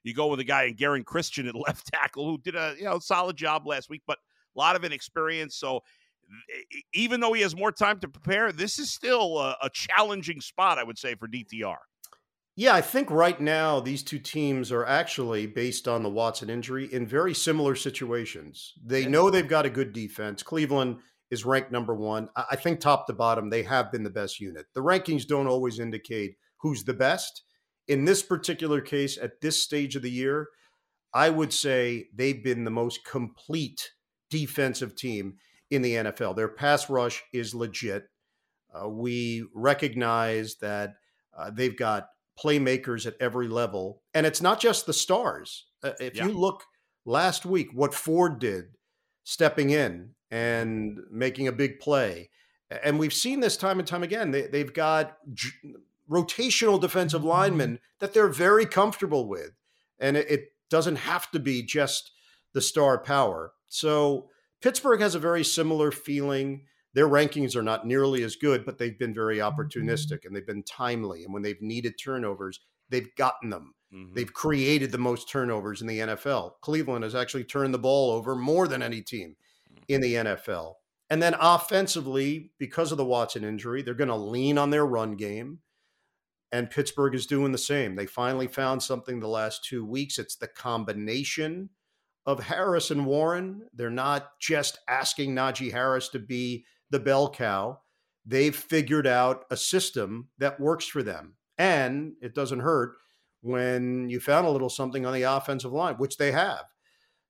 You 0.04 0.14
go 0.14 0.28
with 0.28 0.40
a 0.40 0.44
guy 0.44 0.64
in 0.64 0.76
Geron 0.76 1.04
Christian 1.04 1.48
at 1.48 1.54
left 1.66 1.86
tackle 1.92 2.26
who 2.26 2.38
did 2.38 2.54
a 2.54 2.74
you 2.78 2.84
know 2.84 2.98
solid 2.98 3.36
job 3.36 3.66
last 3.66 3.90
week, 3.90 4.02
but 4.06 4.18
a 4.56 4.58
lot 4.58 4.76
of 4.76 4.84
inexperience. 4.84 5.56
So 5.56 5.80
even 6.92 7.20
though 7.20 7.32
he 7.32 7.42
has 7.42 7.56
more 7.56 7.72
time 7.72 8.00
to 8.00 8.08
prepare, 8.08 8.52
this 8.52 8.78
is 8.78 8.90
still 8.90 9.38
a, 9.38 9.56
a 9.62 9.70
challenging 9.70 10.40
spot, 10.40 10.78
I 10.78 10.84
would 10.84 10.98
say, 10.98 11.14
for 11.14 11.26
DTR. 11.26 11.76
Yeah, 12.56 12.74
I 12.74 12.80
think 12.80 13.08
right 13.10 13.40
now 13.40 13.78
these 13.78 14.02
two 14.02 14.18
teams 14.18 14.72
are 14.72 14.84
actually, 14.84 15.46
based 15.46 15.86
on 15.86 16.02
the 16.02 16.10
Watson 16.10 16.50
injury, 16.50 16.92
in 16.92 17.06
very 17.06 17.32
similar 17.32 17.76
situations. 17.76 18.74
They 18.84 19.06
know 19.06 19.30
they've 19.30 19.46
got 19.46 19.64
a 19.64 19.70
good 19.70 19.92
defense. 19.92 20.42
Cleveland 20.42 20.96
is 21.30 21.44
ranked 21.44 21.70
number 21.70 21.94
one. 21.94 22.28
I 22.36 22.56
think 22.56 22.80
top 22.80 23.06
to 23.06 23.12
bottom, 23.12 23.50
they 23.50 23.62
have 23.64 23.92
been 23.92 24.04
the 24.04 24.10
best 24.10 24.40
unit. 24.40 24.66
The 24.74 24.82
rankings 24.82 25.26
don't 25.26 25.46
always 25.46 25.78
indicate 25.78 26.36
who's 26.58 26.84
the 26.84 26.94
best. 26.94 27.42
In 27.86 28.04
this 28.04 28.22
particular 28.22 28.80
case, 28.80 29.18
at 29.18 29.40
this 29.40 29.62
stage 29.62 29.96
of 29.96 30.02
the 30.02 30.10
year, 30.10 30.48
I 31.14 31.30
would 31.30 31.52
say 31.52 32.08
they've 32.14 32.42
been 32.42 32.64
the 32.64 32.70
most 32.70 33.04
complete 33.04 33.92
defensive 34.30 34.94
team 34.94 35.36
in 35.70 35.82
the 35.82 35.94
NFL. 35.94 36.36
Their 36.36 36.48
pass 36.48 36.90
rush 36.90 37.22
is 37.32 37.54
legit. 37.54 38.04
Uh, 38.74 38.88
we 38.88 39.46
recognize 39.54 40.56
that 40.56 40.94
uh, 41.36 41.50
they've 41.50 41.76
got 41.76 42.08
playmakers 42.42 43.06
at 43.06 43.16
every 43.20 43.48
level, 43.48 44.02
and 44.14 44.26
it's 44.26 44.42
not 44.42 44.60
just 44.60 44.86
the 44.86 44.92
stars. 44.92 45.66
Uh, 45.82 45.92
if 46.00 46.16
yeah. 46.16 46.26
you 46.26 46.32
look 46.32 46.64
last 47.04 47.46
week, 47.46 47.68
what 47.72 47.94
Ford 47.94 48.38
did 48.38 48.66
stepping 49.24 49.70
in 49.70 50.10
and 50.30 50.98
making 51.10 51.48
a 51.48 51.52
big 51.52 51.80
play. 51.80 52.30
And 52.82 52.98
we've 52.98 53.14
seen 53.14 53.40
this 53.40 53.56
time 53.56 53.78
and 53.78 53.88
time 53.88 54.02
again. 54.02 54.30
They, 54.30 54.58
have 54.58 54.74
got 54.74 55.16
j- 55.32 55.50
rotational 56.10 56.80
defensive 56.80 57.20
mm-hmm. 57.20 57.30
linemen 57.30 57.78
that 58.00 58.12
they're 58.12 58.28
very 58.28 58.66
comfortable 58.66 59.26
with. 59.26 59.52
And 59.98 60.16
it, 60.16 60.30
it 60.30 60.40
doesn't 60.70 60.96
have 60.96 61.30
to 61.30 61.38
be 61.38 61.62
just 61.62 62.12
the 62.52 62.60
star 62.60 62.98
power. 62.98 63.52
So 63.68 64.28
Pittsburgh 64.60 65.00
has 65.00 65.14
a 65.14 65.20
very 65.20 65.44
similar 65.44 65.90
feeling. 65.90 66.62
Their 66.94 67.08
rankings 67.08 67.56
are 67.56 67.62
not 67.62 67.86
nearly 67.86 68.22
as 68.22 68.36
good, 68.36 68.64
but 68.66 68.78
they've 68.78 68.98
been 68.98 69.14
very 69.14 69.38
opportunistic 69.38 70.24
and 70.24 70.34
they've 70.34 70.46
been 70.46 70.62
timely. 70.62 71.24
And 71.24 71.32
when 71.32 71.42
they've 71.42 71.60
needed 71.62 71.94
turnovers, 72.02 72.60
they've 72.90 73.14
gotten 73.16 73.50
them. 73.50 73.74
Mm-hmm. 73.94 74.14
They've 74.14 74.32
created 74.32 74.92
the 74.92 74.98
most 74.98 75.30
turnovers 75.30 75.80
in 75.80 75.86
the 75.86 76.00
NFL. 76.00 76.52
Cleveland 76.60 77.04
has 77.04 77.14
actually 77.14 77.44
turned 77.44 77.72
the 77.72 77.78
ball 77.78 78.10
over 78.10 78.34
more 78.34 78.68
than 78.68 78.82
any 78.82 79.00
team 79.00 79.36
in 79.88 80.00
the 80.00 80.14
NFL. 80.14 80.74
And 81.10 81.22
then 81.22 81.34
offensively, 81.40 82.52
because 82.58 82.92
of 82.92 82.98
the 82.98 83.04
Watson 83.04 83.44
injury, 83.44 83.82
they're 83.82 83.94
going 83.94 84.08
to 84.08 84.16
lean 84.16 84.58
on 84.58 84.70
their 84.70 84.86
run 84.86 85.16
game. 85.16 85.60
And 86.52 86.70
Pittsburgh 86.70 87.14
is 87.14 87.26
doing 87.26 87.52
the 87.52 87.58
same. 87.58 87.96
They 87.96 88.06
finally 88.06 88.46
found 88.46 88.82
something 88.82 89.20
the 89.20 89.28
last 89.28 89.64
two 89.64 89.84
weeks. 89.84 90.18
It's 90.18 90.36
the 90.36 90.48
combination 90.48 91.70
of 92.26 92.44
Harris 92.44 92.90
and 92.90 93.06
Warren. 93.06 93.62
They're 93.74 93.90
not 93.90 94.38
just 94.38 94.78
asking 94.88 95.34
Najee 95.34 95.72
Harris 95.72 96.08
to 96.10 96.18
be 96.18 96.64
the 96.90 97.00
bell 97.00 97.30
cow. 97.30 97.80
They've 98.26 98.54
figured 98.54 99.06
out 99.06 99.44
a 99.50 99.56
system 99.56 100.28
that 100.38 100.60
works 100.60 100.86
for 100.86 101.02
them. 101.02 101.34
And 101.56 102.12
it 102.20 102.34
doesn't 102.34 102.60
hurt 102.60 102.96
when 103.40 104.10
you 104.10 104.20
found 104.20 104.46
a 104.46 104.50
little 104.50 104.68
something 104.68 105.06
on 105.06 105.14
the 105.14 105.22
offensive 105.22 105.72
line, 105.72 105.94
which 105.96 106.18
they 106.18 106.32
have. 106.32 106.64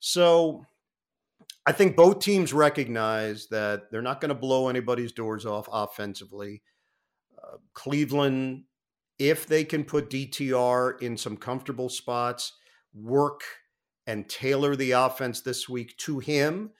So 0.00 0.64
I 1.68 1.72
think 1.72 1.96
both 1.96 2.20
teams 2.20 2.54
recognize 2.54 3.48
that 3.48 3.90
they're 3.90 4.00
not 4.00 4.22
going 4.22 4.30
to 4.30 4.34
blow 4.34 4.68
anybody's 4.68 5.12
doors 5.12 5.44
off 5.44 5.68
offensively. 5.70 6.62
Uh, 7.36 7.58
Cleveland, 7.74 8.64
if 9.18 9.46
they 9.46 9.64
can 9.64 9.84
put 9.84 10.08
DTR 10.08 11.02
in 11.02 11.18
some 11.18 11.36
comfortable 11.36 11.90
spots, 11.90 12.54
work 12.94 13.42
and 14.06 14.26
tailor 14.30 14.76
the 14.76 14.92
offense 14.92 15.42
this 15.42 15.68
week 15.68 15.94
to 15.98 16.20
him. 16.20 16.70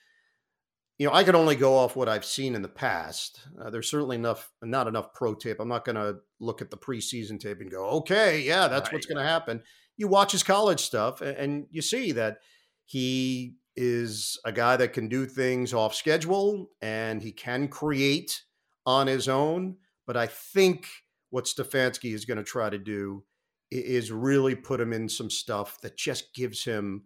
You 0.97 1.05
know, 1.05 1.13
I 1.13 1.23
can 1.23 1.35
only 1.35 1.55
go 1.55 1.77
off 1.77 1.95
what 1.95 2.09
I've 2.09 2.25
seen 2.25 2.55
in 2.55 2.63
the 2.63 2.67
past. 2.67 3.41
Uh, 3.61 3.69
there's 3.69 3.91
certainly 3.91 4.15
enough, 4.15 4.51
not 4.63 4.87
enough 4.87 5.13
pro 5.13 5.35
tape. 5.35 5.57
I'm 5.59 5.69
not 5.69 5.85
going 5.85 5.97
to 5.97 6.15
look 6.39 6.63
at 6.63 6.71
the 6.71 6.77
preseason 6.77 7.39
tape 7.39 7.61
and 7.61 7.69
go, 7.69 7.85
okay, 7.89 8.41
yeah, 8.41 8.67
that's 8.67 8.87
right. 8.87 8.93
what's 8.93 9.05
going 9.05 9.23
to 9.23 9.31
happen. 9.31 9.61
You 9.97 10.07
watch 10.07 10.31
his 10.31 10.41
college 10.41 10.79
stuff 10.79 11.21
and, 11.21 11.37
and 11.37 11.67
you 11.69 11.83
see 11.83 12.11
that 12.13 12.39
he 12.85 13.53
is 13.81 14.37
a 14.43 14.51
guy 14.51 14.75
that 14.75 14.91
can 14.91 15.07
do 15.07 15.25
things 15.25 15.73
off 15.73 15.95
schedule 15.95 16.69
and 16.81 17.21
he 17.21 17.31
can 17.31 17.69
create 17.69 18.43
on 18.85 19.07
his 19.07 19.29
own. 19.29 19.77
But 20.05 20.17
I 20.17 20.27
think 20.27 20.89
what 21.29 21.45
Stefanski 21.45 22.13
is 22.13 22.25
going 22.25 22.39
to 22.39 22.43
try 22.43 22.69
to 22.69 22.77
do 22.77 23.23
is 23.71 24.11
really 24.11 24.53
put 24.53 24.81
him 24.81 24.91
in 24.91 25.07
some 25.07 25.29
stuff 25.29 25.79
that 25.79 25.95
just 25.95 26.35
gives 26.35 26.65
him 26.65 27.03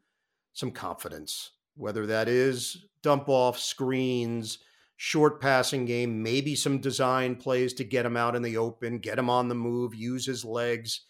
some 0.54 0.72
confidence, 0.72 1.52
whether 1.76 2.08
that 2.08 2.28
is 2.28 2.86
dump 3.04 3.30
off 3.30 3.60
screens, 3.60 4.58
short 4.98 5.40
passing 5.40 5.86
game, 5.86 6.24
maybe 6.24 6.56
some 6.56 6.80
design 6.80 7.36
plays 7.36 7.74
to 7.74 7.84
get 7.84 8.06
him 8.06 8.18
out 8.18 8.36
in 8.36 8.42
the 8.42 8.58
open, 8.58 8.98
get 8.98 9.20
him 9.20 9.30
on 9.30 9.48
the 9.48 9.54
move, 9.54 9.94
use 9.94 10.26
his 10.26 10.44
legs 10.44 11.02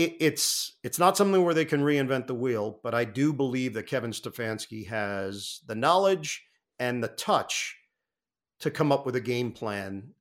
it, 0.00 0.16
it's 0.18 0.78
it's 0.82 0.98
not 0.98 1.16
something 1.16 1.44
where 1.44 1.54
they 1.54 1.66
can 1.66 1.82
reinvent 1.82 2.26
the 2.26 2.34
wheel, 2.34 2.80
but 2.82 2.94
I 2.94 3.04
do 3.04 3.32
believe 3.32 3.74
that 3.74 3.86
Kevin 3.86 4.12
Stefanski 4.12 4.86
has 4.86 5.60
the 5.66 5.74
knowledge 5.74 6.42
and 6.78 7.04
the 7.04 7.08
touch 7.08 7.76
to 8.60 8.70
come 8.70 8.90
up 8.90 9.04
with 9.04 9.14
a 9.14 9.20
game 9.20 9.52
plan 9.52 10.14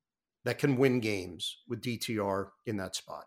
that 0.43 0.57
can 0.57 0.75
win 0.75 0.99
games 0.99 1.57
with 1.67 1.81
DTR 1.81 2.49
in 2.65 2.77
that 2.77 2.95
spot. 2.95 3.25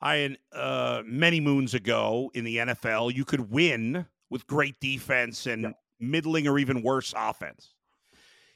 I 0.00 0.36
uh, 0.54 1.02
many 1.04 1.40
moons 1.40 1.74
ago 1.74 2.30
in 2.34 2.44
the 2.44 2.56
NFL, 2.56 3.14
you 3.14 3.24
could 3.26 3.50
win 3.50 4.06
with 4.30 4.46
great 4.46 4.80
defense 4.80 5.46
and 5.46 5.62
yeah. 5.62 5.70
middling 6.00 6.48
or 6.48 6.58
even 6.58 6.82
worse 6.82 7.12
offense. 7.14 7.74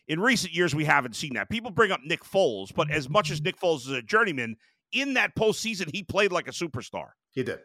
In 0.08 0.20
recent 0.20 0.54
years, 0.54 0.74
we 0.74 0.84
haven't 0.84 1.16
seen 1.16 1.34
that. 1.34 1.50
People 1.50 1.70
bring 1.70 1.90
up 1.90 2.00
Nick 2.04 2.22
Foles, 2.22 2.72
but 2.74 2.90
as 2.90 3.10
much 3.10 3.30
as 3.30 3.42
Nick 3.42 3.60
Foles 3.60 3.80
is 3.80 3.90
a 3.90 4.02
journeyman, 4.02 4.56
in 5.00 5.14
that 5.14 5.34
postseason, 5.36 5.94
he 5.94 6.02
played 6.02 6.32
like 6.32 6.48
a 6.48 6.52
superstar. 6.52 7.10
He 7.32 7.42
did. 7.42 7.60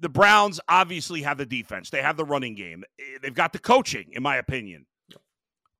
The 0.00 0.08
Browns 0.08 0.60
obviously 0.68 1.22
have 1.22 1.38
the 1.38 1.46
defense. 1.46 1.90
They 1.90 2.02
have 2.02 2.16
the 2.16 2.24
running 2.24 2.54
game. 2.54 2.84
They've 3.22 3.34
got 3.34 3.52
the 3.52 3.58
coaching, 3.58 4.10
in 4.12 4.22
my 4.22 4.36
opinion. 4.36 4.86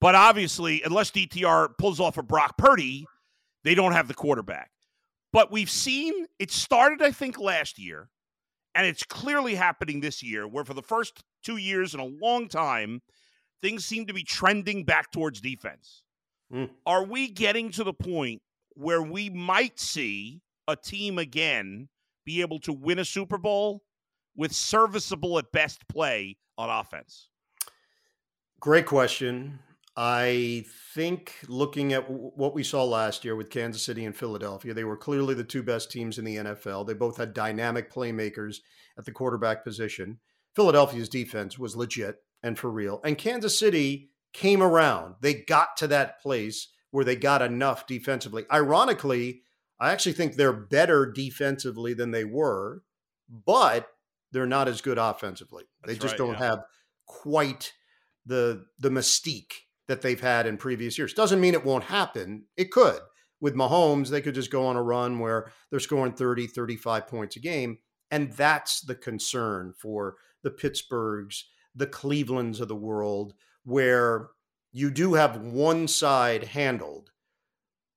But 0.01 0.15
obviously, 0.15 0.83
unless 0.85 1.11
DTR 1.11 1.71
pulls 1.79 2.01
off 2.01 2.19
a 2.19 2.23
Brock 2.23 2.57
Purdy, 2.59 3.07
they 3.65 3.75
don't 3.75 3.93
have 3.93 4.09
the 4.09 4.15
quarterback. 4.15 4.71
But 5.33 5.51
we've 5.51 5.71
seen 5.71 6.27
it 6.39 6.51
started, 6.51 7.03
I 7.03 7.11
think, 7.11 7.39
last 7.39 7.79
year, 7.79 8.09
and 8.75 8.87
it's 8.87 9.03
clearly 9.03 9.55
happening 9.55 10.01
this 10.01 10.23
year, 10.23 10.47
where 10.47 10.65
for 10.65 10.75
the 10.75 10.83
first 10.83 11.23
two 11.43 11.57
years 11.57 11.95
in 11.95 12.01
a 12.01 12.05
long 12.05 12.49
time, 12.49 13.03
things 13.63 13.85
seem 13.85 14.07
to 14.07 14.15
be 14.15 14.23
trending 14.23 14.85
back 14.85 15.11
towards 15.11 15.41
defense. 15.41 16.03
Mm. 16.53 16.71
Are 16.85 17.05
we 17.05 17.29
getting 17.29 17.71
to 17.73 17.85
the 17.85 17.93
point 17.93 18.43
where 18.77 19.03
we 19.03 19.31
might 19.31 19.81
see 19.81 20.43
a 20.69 20.77
team 20.77 21.19
again 21.19 21.89
be 22.25 22.41
able 22.41 22.59
to 22.61 22.73
win 22.73 22.99
a 22.99 23.05
Super 23.05 23.39
Bowl 23.39 23.83
with 24.37 24.53
serviceable 24.53 25.39
at 25.39 25.51
best 25.53 25.89
play 25.89 26.37
on 26.59 26.69
offense? 26.69 27.31
Great 28.61 28.87
question. 28.87 29.59
I 29.97 30.67
think 30.95 31.35
looking 31.49 31.95
at 31.95 32.11
what 32.11 32.55
we 32.55 32.63
saw 32.63 32.85
last 32.85 33.25
year 33.25 33.35
with 33.35 33.49
Kansas 33.49 33.83
City 33.83 34.05
and 34.05 34.15
Philadelphia, 34.15 34.75
they 34.75 34.85
were 34.85 34.97
clearly 34.97 35.33
the 35.33 35.45
two 35.45 35.63
best 35.63 35.91
teams 35.91 36.19
in 36.19 36.25
the 36.27 36.37
NFL. 36.37 36.87
They 36.87 36.93
both 36.93 37.17
had 37.17 37.33
dynamic 37.33 37.91
playmakers 37.91 38.59
at 38.99 39.07
the 39.07 39.13
quarterback 39.13 39.65
position. 39.65 40.19
Philadelphia's 40.55 41.09
defense 41.09 41.59
was 41.59 41.77
legit 41.77 42.17
and 42.43 42.59
for 42.59 42.71
real. 42.71 43.01
And 43.05 43.17
Kansas 43.17 43.59
City 43.59 44.11
came 44.35 44.63
around. 44.63 45.15
They 45.23 45.33
got 45.33 45.79
to 45.79 45.87
that 45.89 46.21
place 46.21 46.69
where 46.91 47.05
they 47.05 47.17
got 47.17 47.43
enough 47.43 47.87
defensively. 47.87 48.45
Ironically, 48.53 49.43
I 49.79 49.93
actually 49.93 50.13
think 50.13 50.35
they're 50.35 50.53
better 50.53 51.11
defensively 51.11 51.95
than 51.95 52.11
they 52.11 52.25
were, 52.25 52.83
but 53.29 53.89
they're 54.33 54.47
not 54.47 54.69
as 54.69 54.81
good 54.81 54.99
offensively. 54.99 55.65
That's 55.83 55.95
they 55.95 56.01
just 56.01 56.13
right, 56.13 56.19
don't 56.19 56.41
yeah. 56.41 56.49
have 56.49 56.65
quite 57.07 57.73
the 58.25 58.67
the 58.79 58.91
mystique 58.91 59.53
that 59.89 60.03
they've 60.03 60.21
had 60.21 60.47
in 60.47 60.57
previous 60.57 60.99
years. 60.99 61.15
Doesn't 61.15 61.41
mean 61.41 61.55
it 61.55 61.65
won't 61.65 61.85
happen. 61.85 62.45
It 62.57 62.71
could. 62.71 62.99
With 63.41 63.55
Mahomes, 63.55 64.09
they 64.09 64.21
could 64.21 64.35
just 64.35 64.51
go 64.51 64.67
on 64.67 64.77
a 64.77 64.83
run 64.83 65.19
where 65.19 65.53
they're 65.71 65.79
scoring 65.79 66.13
30, 66.13 66.47
35 66.49 67.07
points 67.07 67.37
a 67.37 67.41
game. 67.41 67.79
And 68.11 68.33
that's 68.33 68.81
the 68.81 68.95
concern 68.95 69.75
for 69.79 70.17
the 70.43 70.51
Pittsburghs, 70.51 71.43
the 71.75 71.87
Clevelands 71.87 72.61
of 72.61 72.69
the 72.69 72.77
world, 72.77 73.35
where 73.65 74.29
you 74.73 74.91
do 74.91 75.15
have 75.15 75.41
one 75.41 75.89
side 75.89 76.45
handled, 76.45 77.11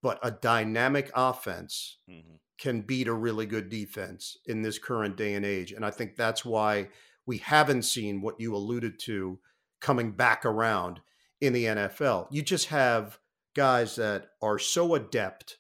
but 0.02 0.20
a 0.24 0.32
dynamic 0.32 1.12
offense 1.14 1.98
mm-hmm. 2.10 2.36
can 2.60 2.82
beat 2.82 3.08
a 3.08 3.14
really 3.14 3.46
good 3.46 3.70
defense 3.70 4.38
in 4.46 4.62
this 4.62 4.80
current 4.80 5.18
day 5.18 5.34
and 5.34 5.46
age. 5.46 5.72
And 5.72 5.86
I 5.86 5.92
think 5.92 6.16
that's 6.16 6.46
why 6.46 6.90
we 7.26 7.38
haven't 7.38 7.84
seen 7.84 8.22
what 8.22 8.40
you 8.40 8.56
alluded 8.56 9.00
to 9.02 9.40
coming 9.82 10.12
back 10.12 10.46
around 10.46 11.02
in 11.42 11.54
the 11.54 11.66
NFL. 11.66 12.28
You 12.32 12.42
just 12.42 12.68
have 12.68 13.20
guys 13.56 13.96
that 13.96 14.30
are 14.42 14.60
so 14.60 14.96
adept 14.96 15.58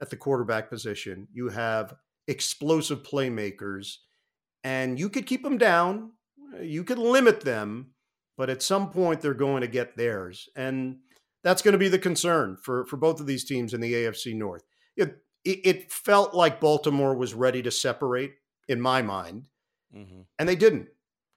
at 0.00 0.10
the 0.10 0.16
quarterback 0.16 0.68
position. 0.68 1.28
You 1.32 1.48
have 1.50 1.94
explosive 2.26 3.02
playmakers, 3.02 3.96
and 4.64 4.98
you 4.98 5.08
could 5.08 5.26
keep 5.26 5.42
them 5.42 5.58
down. 5.58 6.12
You 6.60 6.84
could 6.84 6.98
limit 6.98 7.42
them, 7.42 7.91
but 8.36 8.50
at 8.50 8.62
some 8.62 8.90
point 8.90 9.20
they're 9.20 9.34
going 9.34 9.60
to 9.60 9.68
get 9.68 9.96
theirs. 9.96 10.48
And 10.56 10.98
that's 11.44 11.62
going 11.62 11.72
to 11.72 11.78
be 11.78 11.88
the 11.88 11.98
concern 11.98 12.56
for, 12.56 12.86
for 12.86 12.96
both 12.96 13.20
of 13.20 13.26
these 13.26 13.44
teams 13.44 13.74
in 13.74 13.80
the 13.80 13.92
AFC 13.92 14.34
North. 14.34 14.64
It, 15.44 15.60
it, 15.64 15.92
felt 15.92 16.34
like 16.34 16.60
Baltimore 16.60 17.14
was 17.16 17.34
ready 17.34 17.62
to 17.62 17.70
separate 17.70 18.34
in 18.68 18.80
my 18.80 19.02
mind, 19.02 19.48
mm-hmm. 19.94 20.20
and 20.38 20.48
they 20.48 20.54
didn't. 20.54 20.88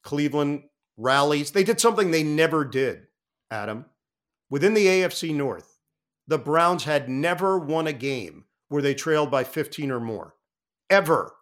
Cleveland 0.04 0.64
rallies. 0.96 1.52
They 1.52 1.64
did 1.64 1.82
something 1.82 2.12
they 2.12 2.24
never 2.24 2.64
did, 2.64 3.08
Adam. 3.50 3.86
Within 4.50 4.76
the 4.76 4.86
AFC 4.86 5.34
North, 5.34 5.80
the 6.28 6.38
Browns 6.38 6.84
had 6.84 7.10
never 7.10 7.58
won 7.58 7.88
a 7.88 7.94
game 7.94 8.46
where 8.70 8.84
they 8.84 8.94
trailed 8.94 9.32
by 9.32 9.44
15 9.44 9.90
or 9.90 10.00
more, 10.00 10.36
ever. 10.90 11.34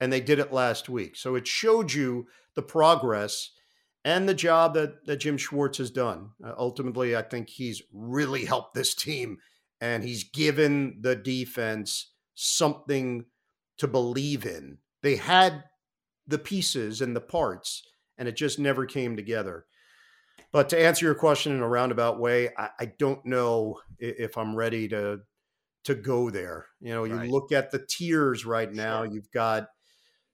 And 0.00 0.12
they 0.12 0.20
did 0.20 0.38
it 0.38 0.52
last 0.52 0.88
week. 0.88 1.16
So 1.16 1.34
it 1.34 1.46
showed 1.46 1.92
you 1.92 2.26
the 2.54 2.62
progress 2.62 3.50
and 4.08 4.26
the 4.26 4.32
job 4.32 4.72
that, 4.72 5.04
that 5.04 5.18
Jim 5.18 5.36
Schwartz 5.36 5.76
has 5.76 5.90
done. 5.90 6.30
Uh, 6.42 6.54
ultimately, 6.56 7.14
I 7.14 7.20
think 7.20 7.50
he's 7.50 7.82
really 7.92 8.46
helped 8.46 8.72
this 8.72 8.94
team 8.94 9.36
and 9.82 10.02
he's 10.02 10.24
given 10.24 10.96
the 11.02 11.14
defense 11.14 12.12
something 12.34 13.26
to 13.76 13.86
believe 13.86 14.46
in. 14.46 14.78
They 15.02 15.16
had 15.16 15.62
the 16.26 16.38
pieces 16.38 17.02
and 17.02 17.14
the 17.14 17.20
parts, 17.20 17.82
and 18.16 18.26
it 18.26 18.34
just 18.34 18.58
never 18.58 18.86
came 18.86 19.14
together. 19.14 19.66
But 20.52 20.70
to 20.70 20.80
answer 20.80 21.04
your 21.04 21.14
question 21.14 21.52
in 21.52 21.60
a 21.60 21.68
roundabout 21.68 22.18
way, 22.18 22.48
I, 22.56 22.70
I 22.80 22.86
don't 22.98 23.24
know 23.26 23.78
if 23.98 24.38
I'm 24.38 24.56
ready 24.56 24.88
to 24.88 25.20
to 25.84 25.94
go 25.94 26.30
there. 26.30 26.66
You 26.80 26.94
know, 26.94 27.06
right. 27.06 27.26
you 27.26 27.30
look 27.30 27.52
at 27.52 27.70
the 27.70 27.84
tiers 27.86 28.46
right 28.46 28.72
now. 28.72 29.04
Sure. 29.04 29.12
You've 29.12 29.30
got 29.30 29.68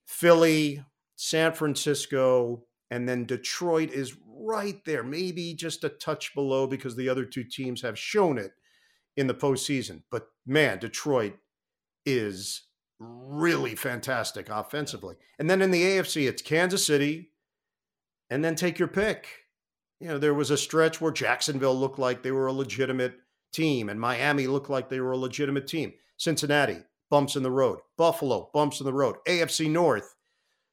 Philly, 0.07 0.85
San 1.17 1.53
Francisco, 1.53 2.63
and 2.91 3.09
then 3.09 3.25
Detroit 3.25 3.91
is 3.91 4.17
right 4.27 4.85
there, 4.85 5.03
maybe 5.03 5.55
just 5.55 5.85
a 5.85 5.89
touch 5.89 6.35
below 6.35 6.67
because 6.67 6.97
the 6.97 7.09
other 7.09 7.25
two 7.25 7.45
teams 7.45 7.83
have 7.83 7.99
shown 7.99 8.39
it 8.39 8.53
in 9.17 9.27
the 9.27 9.35
postseason. 9.35 10.03
But 10.11 10.29
man, 10.47 10.79
Detroit 10.79 11.35
is 12.05 12.63
really 12.99 13.75
fantastic 13.75 14.49
offensively. 14.49 15.17
And 15.39 15.49
then 15.49 15.63
in 15.63 15.71
the 15.71 15.83
AFC, 15.83 16.29
it's 16.29 16.43
Kansas 16.43 16.87
City, 16.87 17.31
and 18.31 18.45
then 18.45 18.55
take 18.55 18.79
your 18.79 18.89
pick. 18.89 19.27
You 20.01 20.09
know, 20.09 20.19
there 20.19 20.35
was 20.35 20.51
a 20.51 20.57
stretch 20.57 21.01
where 21.01 21.13
Jacksonville 21.13 21.79
looked 21.79 21.99
like 21.99 22.23
they 22.23 22.33
were 22.33 22.47
a 22.47 22.53
legitimate 22.53 23.15
team, 23.53 23.89
and 23.89 24.01
Miami 24.01 24.47
looked 24.47 24.71
like 24.71 24.89
they 24.89 25.01
were 25.01 25.13
a 25.13 25.17
legitimate 25.17 25.67
team. 25.67 25.93
Cincinnati, 26.17 26.79
bumps 27.11 27.37
in 27.37 27.43
the 27.43 27.51
road. 27.51 27.81
Buffalo, 27.97 28.51
bumps 28.53 28.81
in 28.81 28.87
the 28.87 28.93
road. 28.93 29.17
AFC 29.27 29.71
North, 29.71 30.14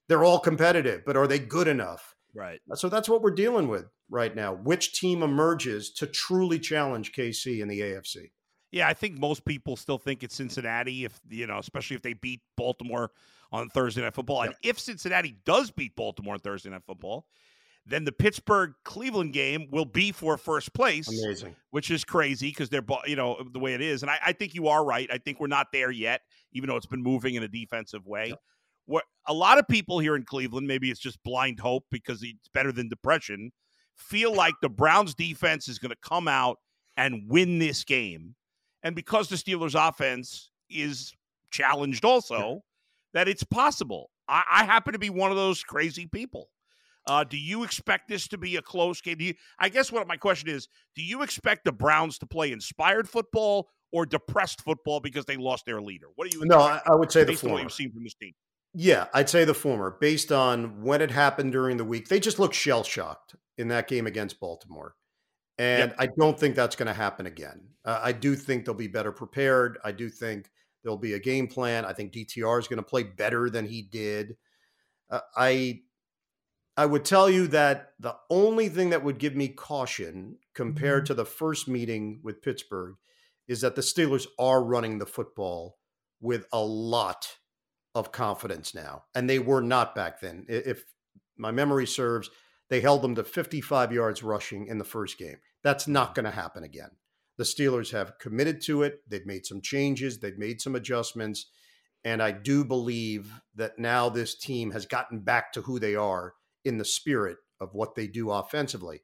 they're 0.08 0.24
all 0.24 0.40
competitive, 0.40 1.04
but 1.06 1.18
are 1.18 1.28
they 1.28 1.40
good 1.40 1.68
enough? 1.68 2.16
Right. 2.34 2.60
Uh, 2.70 2.76
so 2.76 2.90
that's 2.90 3.10
what 3.10 3.22
we're 3.22 3.32
dealing 3.32 3.68
with 3.68 3.86
right 4.10 4.36
now. 4.36 4.54
Which 4.54 5.00
team 5.00 5.24
emerges 5.24 5.92
to 5.94 6.08
truly 6.08 6.60
challenge 6.60 7.12
KC 7.12 7.62
in 7.62 7.68
the 7.68 7.80
AFC? 7.80 8.32
Yeah, 8.72 8.88
I 8.88 8.94
think 8.94 9.20
most 9.20 9.44
people 9.44 9.76
still 9.76 9.98
think 9.98 10.24
it's 10.24 10.36
Cincinnati 10.36 11.04
if 11.04 11.20
you 11.30 11.46
know, 11.46 11.60
especially 11.60 11.96
if 11.96 12.02
they 12.02 12.14
beat 12.14 12.42
Baltimore 12.56 13.12
on 13.52 13.70
Thursday 13.70 14.02
Night 14.02 14.14
Football. 14.14 14.44
And 14.44 14.54
if 14.64 14.80
Cincinnati 14.80 15.36
does 15.46 15.72
beat 15.72 15.96
Baltimore 15.96 16.36
on 16.36 16.40
Thursday 16.40 16.70
Night 16.70 16.84
Football, 16.86 17.26
then 17.86 18.06
the 18.06 18.12
Pittsburgh 18.12 18.74
Cleveland 18.86 19.34
game 19.34 19.68
will 19.72 19.86
be 19.86 20.12
for 20.12 20.38
first 20.38 20.74
place. 20.74 21.08
Amazing. 21.08 21.56
Which 21.72 21.92
is 21.92 22.04
crazy 22.04 22.50
because 22.50 22.70
they're, 22.70 22.86
you 23.06 23.16
know, 23.16 23.42
the 23.52 23.60
way 23.60 23.74
it 23.74 23.82
is. 23.82 24.04
And 24.04 24.12
I, 24.12 24.20
I, 24.28 24.34
think 24.34 24.54
you 24.54 24.68
are 24.68 24.86
right. 24.86 25.10
I 25.12 25.18
think 25.18 25.40
we're 25.40 25.48
not 25.48 25.72
there 25.74 25.92
yet, 25.92 26.22
even 26.54 26.70
though 26.70 26.76
it's 26.76 26.86
been 26.86 27.02
moving 27.02 27.36
in 27.36 27.44
a 27.44 27.48
defensive 27.48 28.06
way. 28.06 28.30
Yep. 28.30 28.40
What 28.86 29.04
a 29.28 29.34
lot 29.34 29.58
of 29.58 29.68
people 29.68 30.00
here 30.00 30.16
in 30.16 30.24
Cleveland, 30.24 30.68
maybe 30.68 30.90
it's 30.90 31.00
just 31.00 31.22
blind 31.24 31.60
hope 31.60 31.86
because 31.92 32.24
it's 32.24 32.50
better 32.54 32.72
than 32.72 32.90
depression, 32.90 33.52
feel 33.96 34.34
like 34.34 34.56
the 34.62 34.70
Browns 34.70 35.14
defense 35.14 35.68
is 35.68 35.80
going 35.80 35.92
to 35.92 36.10
come 36.10 36.28
out 36.28 36.58
and 36.98 37.24
win 37.28 37.60
this 37.60 37.84
game 37.84 38.36
and 38.84 38.96
because 38.96 39.30
the 39.30 39.36
Steelers' 39.36 39.76
offense 39.76 40.50
is 40.70 41.14
challenged 41.52 42.06
also, 42.06 42.64
that 43.14 43.28
it's 43.28 43.44
possible. 43.44 44.10
I, 44.28 44.44
I, 44.50 44.64
happen 44.64 44.94
to 44.94 45.00
be 45.00 45.10
one 45.10 45.32
of 45.32 45.38
those 45.38 45.64
crazy 45.64 46.08
people. 46.08 46.50
Uh, 47.08 47.24
do 47.24 47.38
you 47.38 47.64
expect 47.64 48.08
this 48.08 48.28
to 48.30 48.38
be 48.38 48.56
a 48.56 48.62
close 48.62 49.02
game? 49.02 49.18
Do 49.18 49.26
you, 49.26 49.34
I 49.60 49.70
guess 49.70 49.92
what 49.92 50.08
my 50.08 50.18
question 50.18 50.50
is: 50.50 50.68
Do 50.96 51.04
you 51.04 51.24
expect 51.24 51.66
the 51.66 51.72
Browns 51.72 52.18
to 52.20 52.26
play 52.26 52.52
inspired 52.52 53.10
football 53.10 53.70
or 53.92 54.06
depressed 54.06 54.62
football 54.62 55.00
because 55.00 55.26
they 55.26 55.36
lost 55.36 55.66
their 55.66 55.82
leader? 55.82 56.08
What 56.16 56.30
do 56.30 56.38
you? 56.38 56.46
No, 56.46 56.60
I, 56.60 56.80
I, 56.86 56.96
would 56.96 57.12
say 57.12 57.24
the 57.24 57.34
former. 57.34 57.56
what 57.56 57.64
you've 57.64 57.74
seen 57.74 57.92
from 57.92 58.04
this 58.04 58.14
team. 58.14 58.34
Yeah, 58.74 59.08
I'd 59.14 59.30
say 59.30 59.44
the 59.44 59.54
former. 59.54 59.98
Based 60.00 60.32
on 60.32 60.84
when 60.84 61.02
it 61.02 61.12
happened 61.12 61.52
during 61.52 61.78
the 61.78 61.86
week, 61.86 62.08
they 62.08 62.20
just 62.20 62.40
looked 62.40 62.56
shell 62.56 62.84
shocked 62.84 63.36
in 63.58 63.68
that 63.68 63.88
game 63.88 64.08
against 64.08 64.40
Baltimore. 64.40 64.96
And 65.58 65.92
yep. 65.92 65.96
I 66.00 66.08
don't 66.18 66.40
think 66.40 66.56
that's 66.56 66.76
going 66.76 66.88
to 66.88 66.94
happen 66.94 67.26
again. 67.26 67.62
Uh, 67.84 68.00
I 68.02 68.14
do 68.14 68.36
think 68.36 68.66
they'll 68.66 68.74
be 68.74 68.88
better 68.88 69.12
prepared. 69.12 69.78
I 69.84 69.92
do 69.92 70.10
think 70.10 70.50
there'll 70.84 70.98
be 70.98 71.14
a 71.14 71.20
game 71.20 71.48
plan. 71.48 71.86
I 71.86 71.94
think 71.94 72.14
DTR 72.14 72.60
is 72.60 72.68
going 72.68 72.78
to 72.78 72.84
play 72.84 73.04
better 73.04 73.50
than 73.50 73.68
he 73.68 73.82
did. 73.82 74.38
Uh, 75.10 75.20
I 75.36 75.82
I 76.78 76.86
would 76.86 77.04
tell 77.04 77.30
you 77.30 77.48
that 77.48 77.92
the 78.00 78.16
only 78.30 78.70
thing 78.70 78.92
that 78.92 79.04
would 79.04 79.20
give 79.20 79.36
me 79.36 79.50
caution 79.50 80.38
compared 80.56 81.04
mm-hmm. 81.04 81.08
to 81.08 81.14
the 81.16 81.26
first 81.26 81.68
meeting 81.68 82.22
with 82.24 82.42
Pittsburgh 82.42 82.96
is 83.48 83.62
that 83.62 83.76
the 83.76 83.82
Steelers 83.82 84.26
are 84.40 84.64
running 84.64 84.98
the 84.98 85.06
football 85.06 85.78
with 86.22 86.46
a 86.54 86.62
lot 86.62 87.38
of 87.94 88.12
confidence 88.12 88.74
now, 88.74 89.04
and 89.14 89.30
they 89.30 89.40
were 89.40 89.62
not 89.62 89.96
back 89.96 90.22
then. 90.22 90.46
If 90.48 90.86
my 91.38 91.52
memory 91.52 91.88
serves, 91.88 92.30
they 92.70 92.82
held 92.82 93.02
them 93.02 93.16
to 93.16 93.24
55 93.24 93.92
yards 93.92 94.24
rushing 94.24 94.68
in 94.68 94.78
the 94.78 94.86
first 94.86 95.18
game. 95.18 95.38
That's 95.64 95.88
not 95.88 96.10
mm-hmm. 96.10 96.22
going 96.22 96.34
to 96.34 96.42
happen 96.42 96.64
again. 96.64 96.92
The 97.38 97.44
Steelers 97.44 97.92
have 97.92 98.20
committed 98.20 98.62
to 98.66 98.84
it. 98.84 99.02
They've 99.08 99.26
made 99.26 99.46
some 99.46 99.62
changes, 99.62 100.20
they've 100.20 100.38
made 100.38 100.62
some 100.62 100.76
adjustments. 100.76 101.50
And 102.04 102.22
I 102.22 102.32
do 102.32 102.64
believe 102.64 103.42
that 103.56 103.78
now 103.78 104.10
this 104.10 104.36
team 104.36 104.72
has 104.72 104.86
gotten 104.86 105.20
back 105.20 105.54
to 105.54 105.62
who 105.62 105.80
they 105.80 105.96
are 105.96 106.34
in 106.66 106.78
the 106.78 106.86
spirit 106.86 107.38
of 107.60 107.74
what 107.74 107.96
they 107.96 108.08
do 108.08 108.32
offensively. 108.32 109.02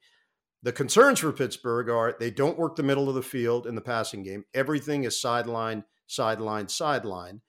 The 0.64 0.72
concerns 0.72 1.20
for 1.20 1.32
Pittsburgh 1.32 1.90
are 1.90 2.16
they 2.20 2.32
don't 2.32 2.58
work 2.58 2.76
the 2.76 2.84
middle 2.84 3.08
of 3.08 3.16
the 3.16 3.22
field 3.22 3.68
in 3.68 3.76
the 3.76 3.82
passing 3.82 4.24
game. 4.24 4.46
Everything 4.54 5.04
is 5.04 5.22
sideline, 5.22 5.84
sideline, 6.08 6.68
sideline. 6.68 7.42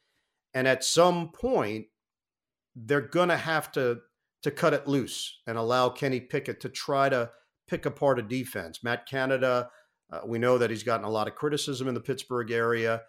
And 0.55 0.67
at 0.67 0.85
some 0.85 1.31
point, 1.31 1.87
they're 2.75 3.01
going 3.01 3.29
to 3.29 3.37
have 3.37 3.73
to 3.73 4.01
to 4.43 4.51
cut 4.51 4.73
it 4.73 4.87
loose 4.87 5.41
and 5.47 5.59
allow 5.59 5.89
Kenny 5.89 6.21
Pickett 6.21 6.61
to 6.61 6.69
try 6.69 7.09
to 7.09 7.31
pick 7.67 7.87
apart 7.87 8.21
a 8.21 8.23
defense. 8.23 8.85
Matt 8.85 9.07
Canada, 9.07 9.69
uh, 10.13 10.21
we 10.25 10.39
know 10.39 10.59
that 10.59 10.71
he's 10.71 10.85
gotten 10.85 11.05
a 11.05 11.11
lot 11.11 11.27
of 11.27 11.35
criticism 11.35 11.89
in 11.89 11.95
the 11.95 12.01
Pittsburgh 12.01 12.51
area. 12.51 13.03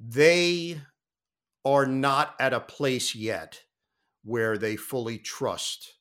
They 0.00 0.80
are 1.64 1.84
not 1.84 2.36
at 2.38 2.54
a 2.54 2.60
place 2.60 3.14
yet 3.14 3.60
where 4.22 4.56
they 4.56 4.76
fully 4.76 5.18
trust 5.18 5.94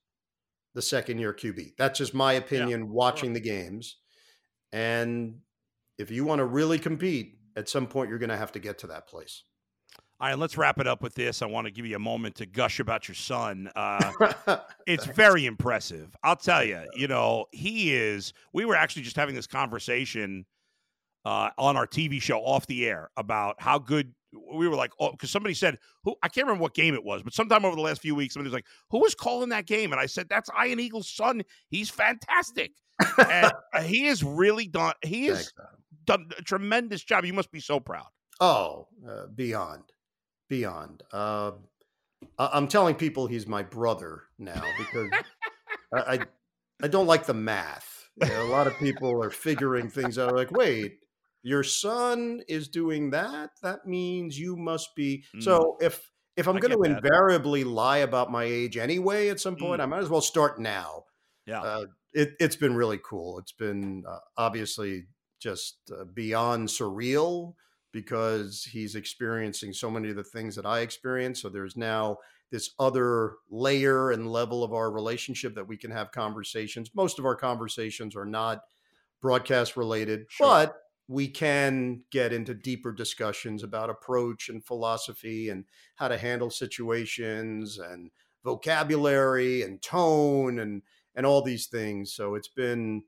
the 0.76 0.82
second 0.82 1.20
year 1.20 1.34
QB. 1.34 1.76
That's 1.78 1.98
just 1.98 2.13
my 2.13 2.34
opinion 2.34 2.82
yeah, 2.82 2.88
watching 2.88 3.30
sure. 3.30 3.34
the 3.36 3.39
games. 3.39 3.98
And 4.72 5.39
if 5.98 6.12
you 6.12 6.26
want 6.26 6.39
to 6.39 6.46
really 6.46 6.78
compete, 6.78 7.39
at 7.56 7.70
some 7.70 7.88
point 7.88 8.10
you're 8.10 8.20
going 8.20 8.30
to 8.30 8.38
have 8.38 8.52
to 8.52 8.60
get 8.60 8.80
to 8.80 8.88
that 8.88 9.08
place. 9.08 9.44
All 10.21 10.30
right, 10.30 10.39
let's 10.39 10.58
wrap 10.58 10.80
it 10.80 10.88
up 10.88 11.01
with 11.01 11.13
this. 11.13 11.41
I 11.41 11.45
want 11.45 11.67
to 11.67 11.71
give 11.71 11.86
you 11.86 11.97
a 11.97 11.99
moment 11.99 12.36
to 12.36 12.45
gush 12.45 12.80
about 12.80 13.10
your 13.10 13.15
son. 13.15 13.69
Uh, 13.75 14.58
it's 14.88 15.06
very 15.06 15.45
impressive. 15.45 16.15
I'll 16.23 16.38
tell 16.38 16.63
you, 16.63 16.84
you 16.93 17.10
know, 17.10 17.47
he 17.51 17.93
is. 17.93 18.32
We 18.54 18.63
were 18.63 18.75
actually 18.75 19.01
just 19.01 19.17
having 19.17 19.36
this 19.36 19.47
conversation 19.47 20.45
uh, 21.25 21.49
on 21.58 21.75
our 21.75 21.86
TV 21.86 22.21
show 22.21 22.39
off 22.39 22.65
the 22.67 22.88
air 22.88 23.10
about 23.17 23.56
how 23.60 23.78
good 23.78 24.13
we 24.54 24.69
were 24.69 24.75
like, 24.75 24.91
oh, 25.01 25.12
because 25.12 25.32
somebody 25.32 25.54
said, 25.54 25.80
who 26.06 26.15
I 26.23 26.30
can't 26.30 26.47
remember 26.47 26.62
what 26.62 26.73
game 26.73 26.93
it 26.93 27.04
was, 27.04 27.21
but 27.21 27.34
sometime 27.34 27.65
over 27.65 27.75
the 27.75 27.82
last 27.82 28.01
few 28.01 28.15
weeks, 28.15 28.36
somebody 28.36 28.47
was 28.47 28.54
like, 28.54 28.67
who 28.91 28.99
was 28.99 29.15
calling 29.15 29.49
that 29.49 29.65
game? 29.65 29.91
And 29.91 29.99
I 29.99 30.06
said, 30.06 30.28
that's 30.30 30.49
Ian 30.65 30.80
Eagle's 30.80 31.10
son. 31.10 31.41
He's 31.67 31.89
fantastic. 31.89 32.71
and 33.17 33.51
he 33.84 34.06
has 34.06 34.23
really 34.23 34.67
done, 34.67 34.93
he 35.04 35.25
has 35.25 35.51
done 36.06 36.30
a 36.38 36.41
tremendous 36.41 37.04
job. 37.04 37.25
You 37.25 37.34
must 37.34 37.51
be 37.51 37.60
so 37.60 37.82
proud. 37.82 38.08
Oh, 38.39 38.88
uh, 39.10 39.28
beyond 39.34 39.84
beyond. 40.47 41.03
Uh, 41.12 41.51
I'm 42.38 42.67
telling 42.67 42.95
people 42.95 43.27
he's 43.27 43.47
my 43.47 43.63
brother 43.63 44.23
now 44.38 44.63
because 44.77 45.10
I, 45.93 45.99
I, 45.99 46.19
I 46.84 46.88
don't 46.88 47.08
like 47.08 47.25
the 47.25 47.34
math. 47.34 48.10
You 48.21 48.29
know, 48.29 48.43
a 48.43 48.51
lot 48.51 48.67
of 48.67 48.77
people 48.77 49.21
are 49.23 49.29
figuring 49.29 49.89
things 49.89 50.17
out. 50.17 50.36
Like, 50.36 50.51
wait, 50.51 50.99
your 51.43 51.63
son 51.63 52.41
is 52.47 52.67
doing 52.67 53.12
that. 53.12 53.51
That 53.62 53.86
means 53.86 54.39
you 54.39 54.55
must 54.55 54.95
be. 54.95 55.23
Mm. 55.36 55.43
So 55.43 55.77
if 55.81 56.10
if 56.38 56.47
I'm 56.47 56.58
going 56.58 56.73
to 56.73 56.89
invariably 56.89 57.63
lie 57.63 57.99
about 57.99 58.31
my 58.31 58.43
age 58.43 58.77
anyway, 58.77 59.29
at 59.29 59.39
some 59.39 59.55
point, 59.55 59.79
mm. 59.79 59.84
I 59.84 59.86
might 59.86 59.99
as 59.99 60.10
well 60.10 60.21
start 60.21 60.60
now. 60.60 61.03
Yeah, 61.45 61.62
uh, 61.62 61.86
it, 62.13 62.34
has 62.39 62.55
been 62.55 62.75
really 62.75 62.99
cool. 63.03 63.38
It's 63.39 63.51
been 63.51 64.03
uh, 64.08 64.19
obviously 64.38 65.05
just 65.39 65.77
uh, 65.91 66.05
beyond 66.05 66.69
surreal 66.69 67.53
because 67.95 68.67
he's 68.69 68.95
experiencing 68.95 69.71
so 69.71 69.89
many 69.89 70.10
of 70.10 70.17
the 70.17 70.23
things 70.23 70.53
that 70.53 70.65
I 70.65 70.81
experience. 70.81 71.41
So 71.41 71.47
there's 71.47 71.77
now 71.77 72.17
this 72.51 72.71
other 72.77 73.36
layer 73.49 74.12
and 74.12 74.29
level 74.29 74.65
of 74.65 74.73
our 74.73 74.91
relationship 74.91 75.55
that 75.55 75.69
we 75.69 75.77
can 75.77 75.91
have 75.91 76.12
conversations. 76.12 76.91
Most 76.93 77.19
of 77.19 77.25
our 77.25 77.38
conversations 77.38 78.13
are 78.13 78.25
not 78.25 78.63
broadcast 79.21 79.77
related, 79.77 80.25
sure. 80.27 80.45
but 80.45 80.75
we 81.08 81.29
can 81.29 82.01
get 82.12 82.34
into 82.34 82.53
deeper 82.53 82.91
discussions 82.91 83.63
about 83.63 83.89
approach 83.89 84.49
and 84.49 84.65
philosophy 84.65 85.47
and 85.47 85.63
how 85.95 86.10
to 86.10 86.17
handle 86.17 86.49
situations 86.49 87.77
and 87.77 88.12
vocabulary 88.43 89.62
and 89.62 89.81
tone 89.81 90.60
and 90.60 90.81
and 91.15 91.25
all 91.25 91.41
these 91.41 91.67
things. 91.67 92.12
So 92.12 92.36
it's 92.36 92.49
been 92.49 93.03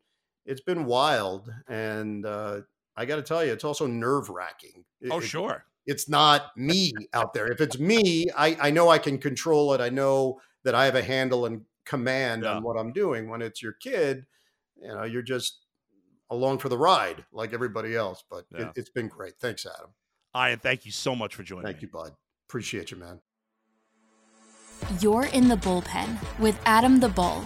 it's 0.45 0.61
been 0.61 0.85
wild 0.85 1.51
and 1.67 2.25
uh, 2.25 2.61
I 2.97 3.05
got 3.05 3.17
to 3.17 3.21
tell 3.21 3.45
you, 3.45 3.53
it's 3.53 3.63
also 3.63 3.85
nerve 3.85 4.29
wracking. 4.29 4.83
Oh, 5.11 5.19
it, 5.19 5.23
sure. 5.23 5.63
It's 5.85 6.09
not 6.09 6.57
me 6.57 6.91
out 7.13 7.33
there. 7.33 7.49
If 7.51 7.61
it's 7.61 7.77
me, 7.79 8.27
I, 8.35 8.57
I 8.59 8.71
know 8.71 8.89
I 8.89 8.97
can 8.97 9.19
control 9.19 9.73
it. 9.73 9.79
I 9.79 9.89
know 9.89 10.41
that 10.63 10.73
I 10.73 10.85
have 10.85 10.95
a 10.95 11.03
handle 11.03 11.45
and 11.45 11.61
command 11.85 12.43
yeah. 12.43 12.55
on 12.55 12.63
what 12.63 12.75
I'm 12.75 12.91
doing. 12.91 13.29
When 13.29 13.41
it's 13.41 13.61
your 13.61 13.73
kid, 13.73 14.25
you 14.81 14.87
know, 14.87 15.03
you're 15.03 15.21
just 15.21 15.59
along 16.29 16.57
for 16.57 16.69
the 16.69 16.77
ride 16.77 17.23
like 17.31 17.53
everybody 17.53 17.95
else. 17.95 18.23
But 18.29 18.45
yeah. 18.51 18.69
it, 18.69 18.71
has 18.75 18.89
been 18.89 19.07
great. 19.07 19.33
Thanks, 19.39 19.65
Adam. 19.65 19.91
Ian, 20.35 20.59
thank 20.59 20.85
you 20.85 20.91
so 20.91 21.15
much 21.15 21.35
for 21.35 21.43
joining 21.43 21.65
Thank 21.65 21.77
me. 21.77 21.81
you, 21.83 21.87
bud. 21.89 22.13
Appreciate 22.49 22.91
you, 22.91 22.97
man. 22.97 23.19
You're 24.99 25.25
in 25.25 25.47
the 25.47 25.55
bullpen 25.55 26.17
with 26.39 26.59
Adam 26.65 26.99
the 26.99 27.09
Bull. 27.09 27.43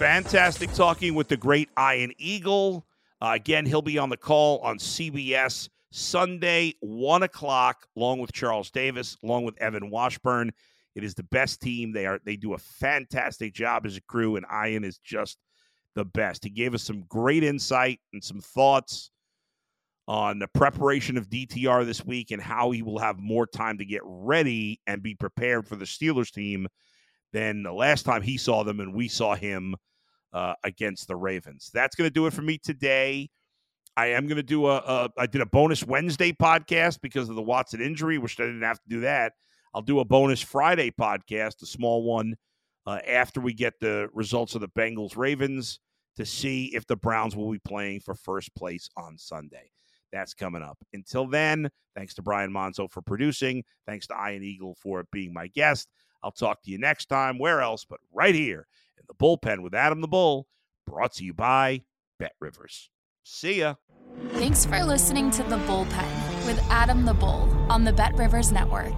Fantastic 0.00 0.72
talking 0.72 1.14
with 1.14 1.28
the 1.28 1.36
great 1.36 1.68
Ian 1.78 2.14
Eagle. 2.16 2.86
Uh, 3.20 3.32
again, 3.34 3.66
he'll 3.66 3.82
be 3.82 3.98
on 3.98 4.08
the 4.08 4.16
call 4.16 4.58
on 4.60 4.78
CBS 4.78 5.68
Sunday, 5.92 6.72
1 6.80 7.22
o'clock, 7.22 7.86
along 7.98 8.18
with 8.20 8.32
Charles 8.32 8.70
Davis, 8.70 9.18
along 9.22 9.44
with 9.44 9.60
Evan 9.60 9.90
Washburn. 9.90 10.52
It 10.94 11.04
is 11.04 11.12
the 11.12 11.24
best 11.24 11.60
team. 11.60 11.92
They 11.92 12.06
are 12.06 12.18
they 12.24 12.36
do 12.36 12.54
a 12.54 12.58
fantastic 12.58 13.52
job 13.52 13.84
as 13.84 13.98
a 13.98 14.00
crew, 14.00 14.36
and 14.36 14.46
Ian 14.50 14.84
is 14.84 14.96
just 14.96 15.36
the 15.94 16.06
best. 16.06 16.44
He 16.44 16.50
gave 16.50 16.72
us 16.72 16.82
some 16.82 17.04
great 17.06 17.44
insight 17.44 18.00
and 18.14 18.24
some 18.24 18.40
thoughts 18.40 19.10
on 20.08 20.38
the 20.38 20.48
preparation 20.48 21.18
of 21.18 21.28
DTR 21.28 21.84
this 21.84 22.06
week 22.06 22.30
and 22.30 22.40
how 22.40 22.70
he 22.70 22.80
will 22.80 23.00
have 23.00 23.18
more 23.18 23.46
time 23.46 23.76
to 23.76 23.84
get 23.84 24.00
ready 24.02 24.80
and 24.86 25.02
be 25.02 25.14
prepared 25.14 25.68
for 25.68 25.76
the 25.76 25.84
Steelers 25.84 26.32
team 26.32 26.68
than 27.34 27.62
the 27.62 27.72
last 27.72 28.04
time 28.04 28.22
he 28.22 28.38
saw 28.38 28.64
them 28.64 28.80
and 28.80 28.94
we 28.94 29.06
saw 29.06 29.34
him 29.34 29.76
uh, 30.32 30.54
against 30.64 31.08
the 31.08 31.16
Ravens. 31.16 31.70
That's 31.72 31.96
going 31.96 32.08
to 32.08 32.14
do 32.14 32.26
it 32.26 32.32
for 32.32 32.42
me 32.42 32.58
today. 32.58 33.28
I 33.96 34.06
am 34.06 34.26
going 34.26 34.36
to 34.36 34.42
do 34.42 34.66
a, 34.66 34.76
a. 34.76 35.10
I 35.18 35.26
did 35.26 35.40
a 35.40 35.46
bonus 35.46 35.84
Wednesday 35.84 36.32
podcast 36.32 37.00
because 37.02 37.28
of 37.28 37.36
the 37.36 37.42
Watson 37.42 37.80
injury, 37.80 38.18
which 38.18 38.38
I 38.38 38.44
didn't 38.44 38.62
have 38.62 38.80
to 38.80 38.88
do 38.88 39.00
that. 39.00 39.32
I'll 39.74 39.82
do 39.82 40.00
a 40.00 40.04
bonus 40.04 40.40
Friday 40.40 40.90
podcast, 40.90 41.62
a 41.62 41.66
small 41.66 42.02
one, 42.02 42.36
uh, 42.86 42.98
after 43.06 43.40
we 43.40 43.52
get 43.52 43.74
the 43.80 44.08
results 44.12 44.54
of 44.54 44.60
the 44.60 44.68
Bengals 44.68 45.16
Ravens 45.16 45.80
to 46.16 46.26
see 46.26 46.66
if 46.74 46.86
the 46.86 46.96
Browns 46.96 47.36
will 47.36 47.50
be 47.50 47.60
playing 47.60 48.00
for 48.00 48.14
first 48.14 48.54
place 48.54 48.88
on 48.96 49.16
Sunday. 49.16 49.70
That's 50.12 50.34
coming 50.34 50.62
up. 50.62 50.78
Until 50.92 51.26
then, 51.26 51.70
thanks 51.94 52.14
to 52.14 52.22
Brian 52.22 52.50
Monzo 52.50 52.90
for 52.90 53.00
producing. 53.00 53.62
Thanks 53.86 54.06
to 54.08 54.14
Ian 54.14 54.42
Eagle 54.42 54.76
for 54.80 55.04
being 55.12 55.32
my 55.32 55.46
guest. 55.48 55.88
I'll 56.22 56.32
talk 56.32 56.62
to 56.62 56.70
you 56.70 56.78
next 56.78 57.06
time. 57.06 57.38
Where 57.38 57.60
else 57.60 57.84
but 57.84 58.00
right 58.12 58.34
here 58.34 58.66
in 59.00 59.06
the 59.08 59.14
bullpen 59.14 59.62
with 59.62 59.74
Adam 59.74 60.00
the 60.00 60.08
Bull, 60.08 60.46
brought 60.86 61.12
to 61.14 61.24
you 61.24 61.34
by 61.34 61.82
Bet 62.18 62.32
Rivers. 62.40 62.90
See 63.24 63.60
ya. 63.60 63.74
Thanks 64.32 64.64
for 64.64 64.82
listening 64.84 65.30
to 65.32 65.42
The 65.44 65.58
Bullpen 65.58 66.46
with 66.46 66.58
Adam 66.70 67.04
the 67.04 67.14
Bull 67.14 67.48
on 67.70 67.84
the 67.84 67.92
Bet 67.92 68.16
Rivers 68.16 68.52
Network. 68.52 68.94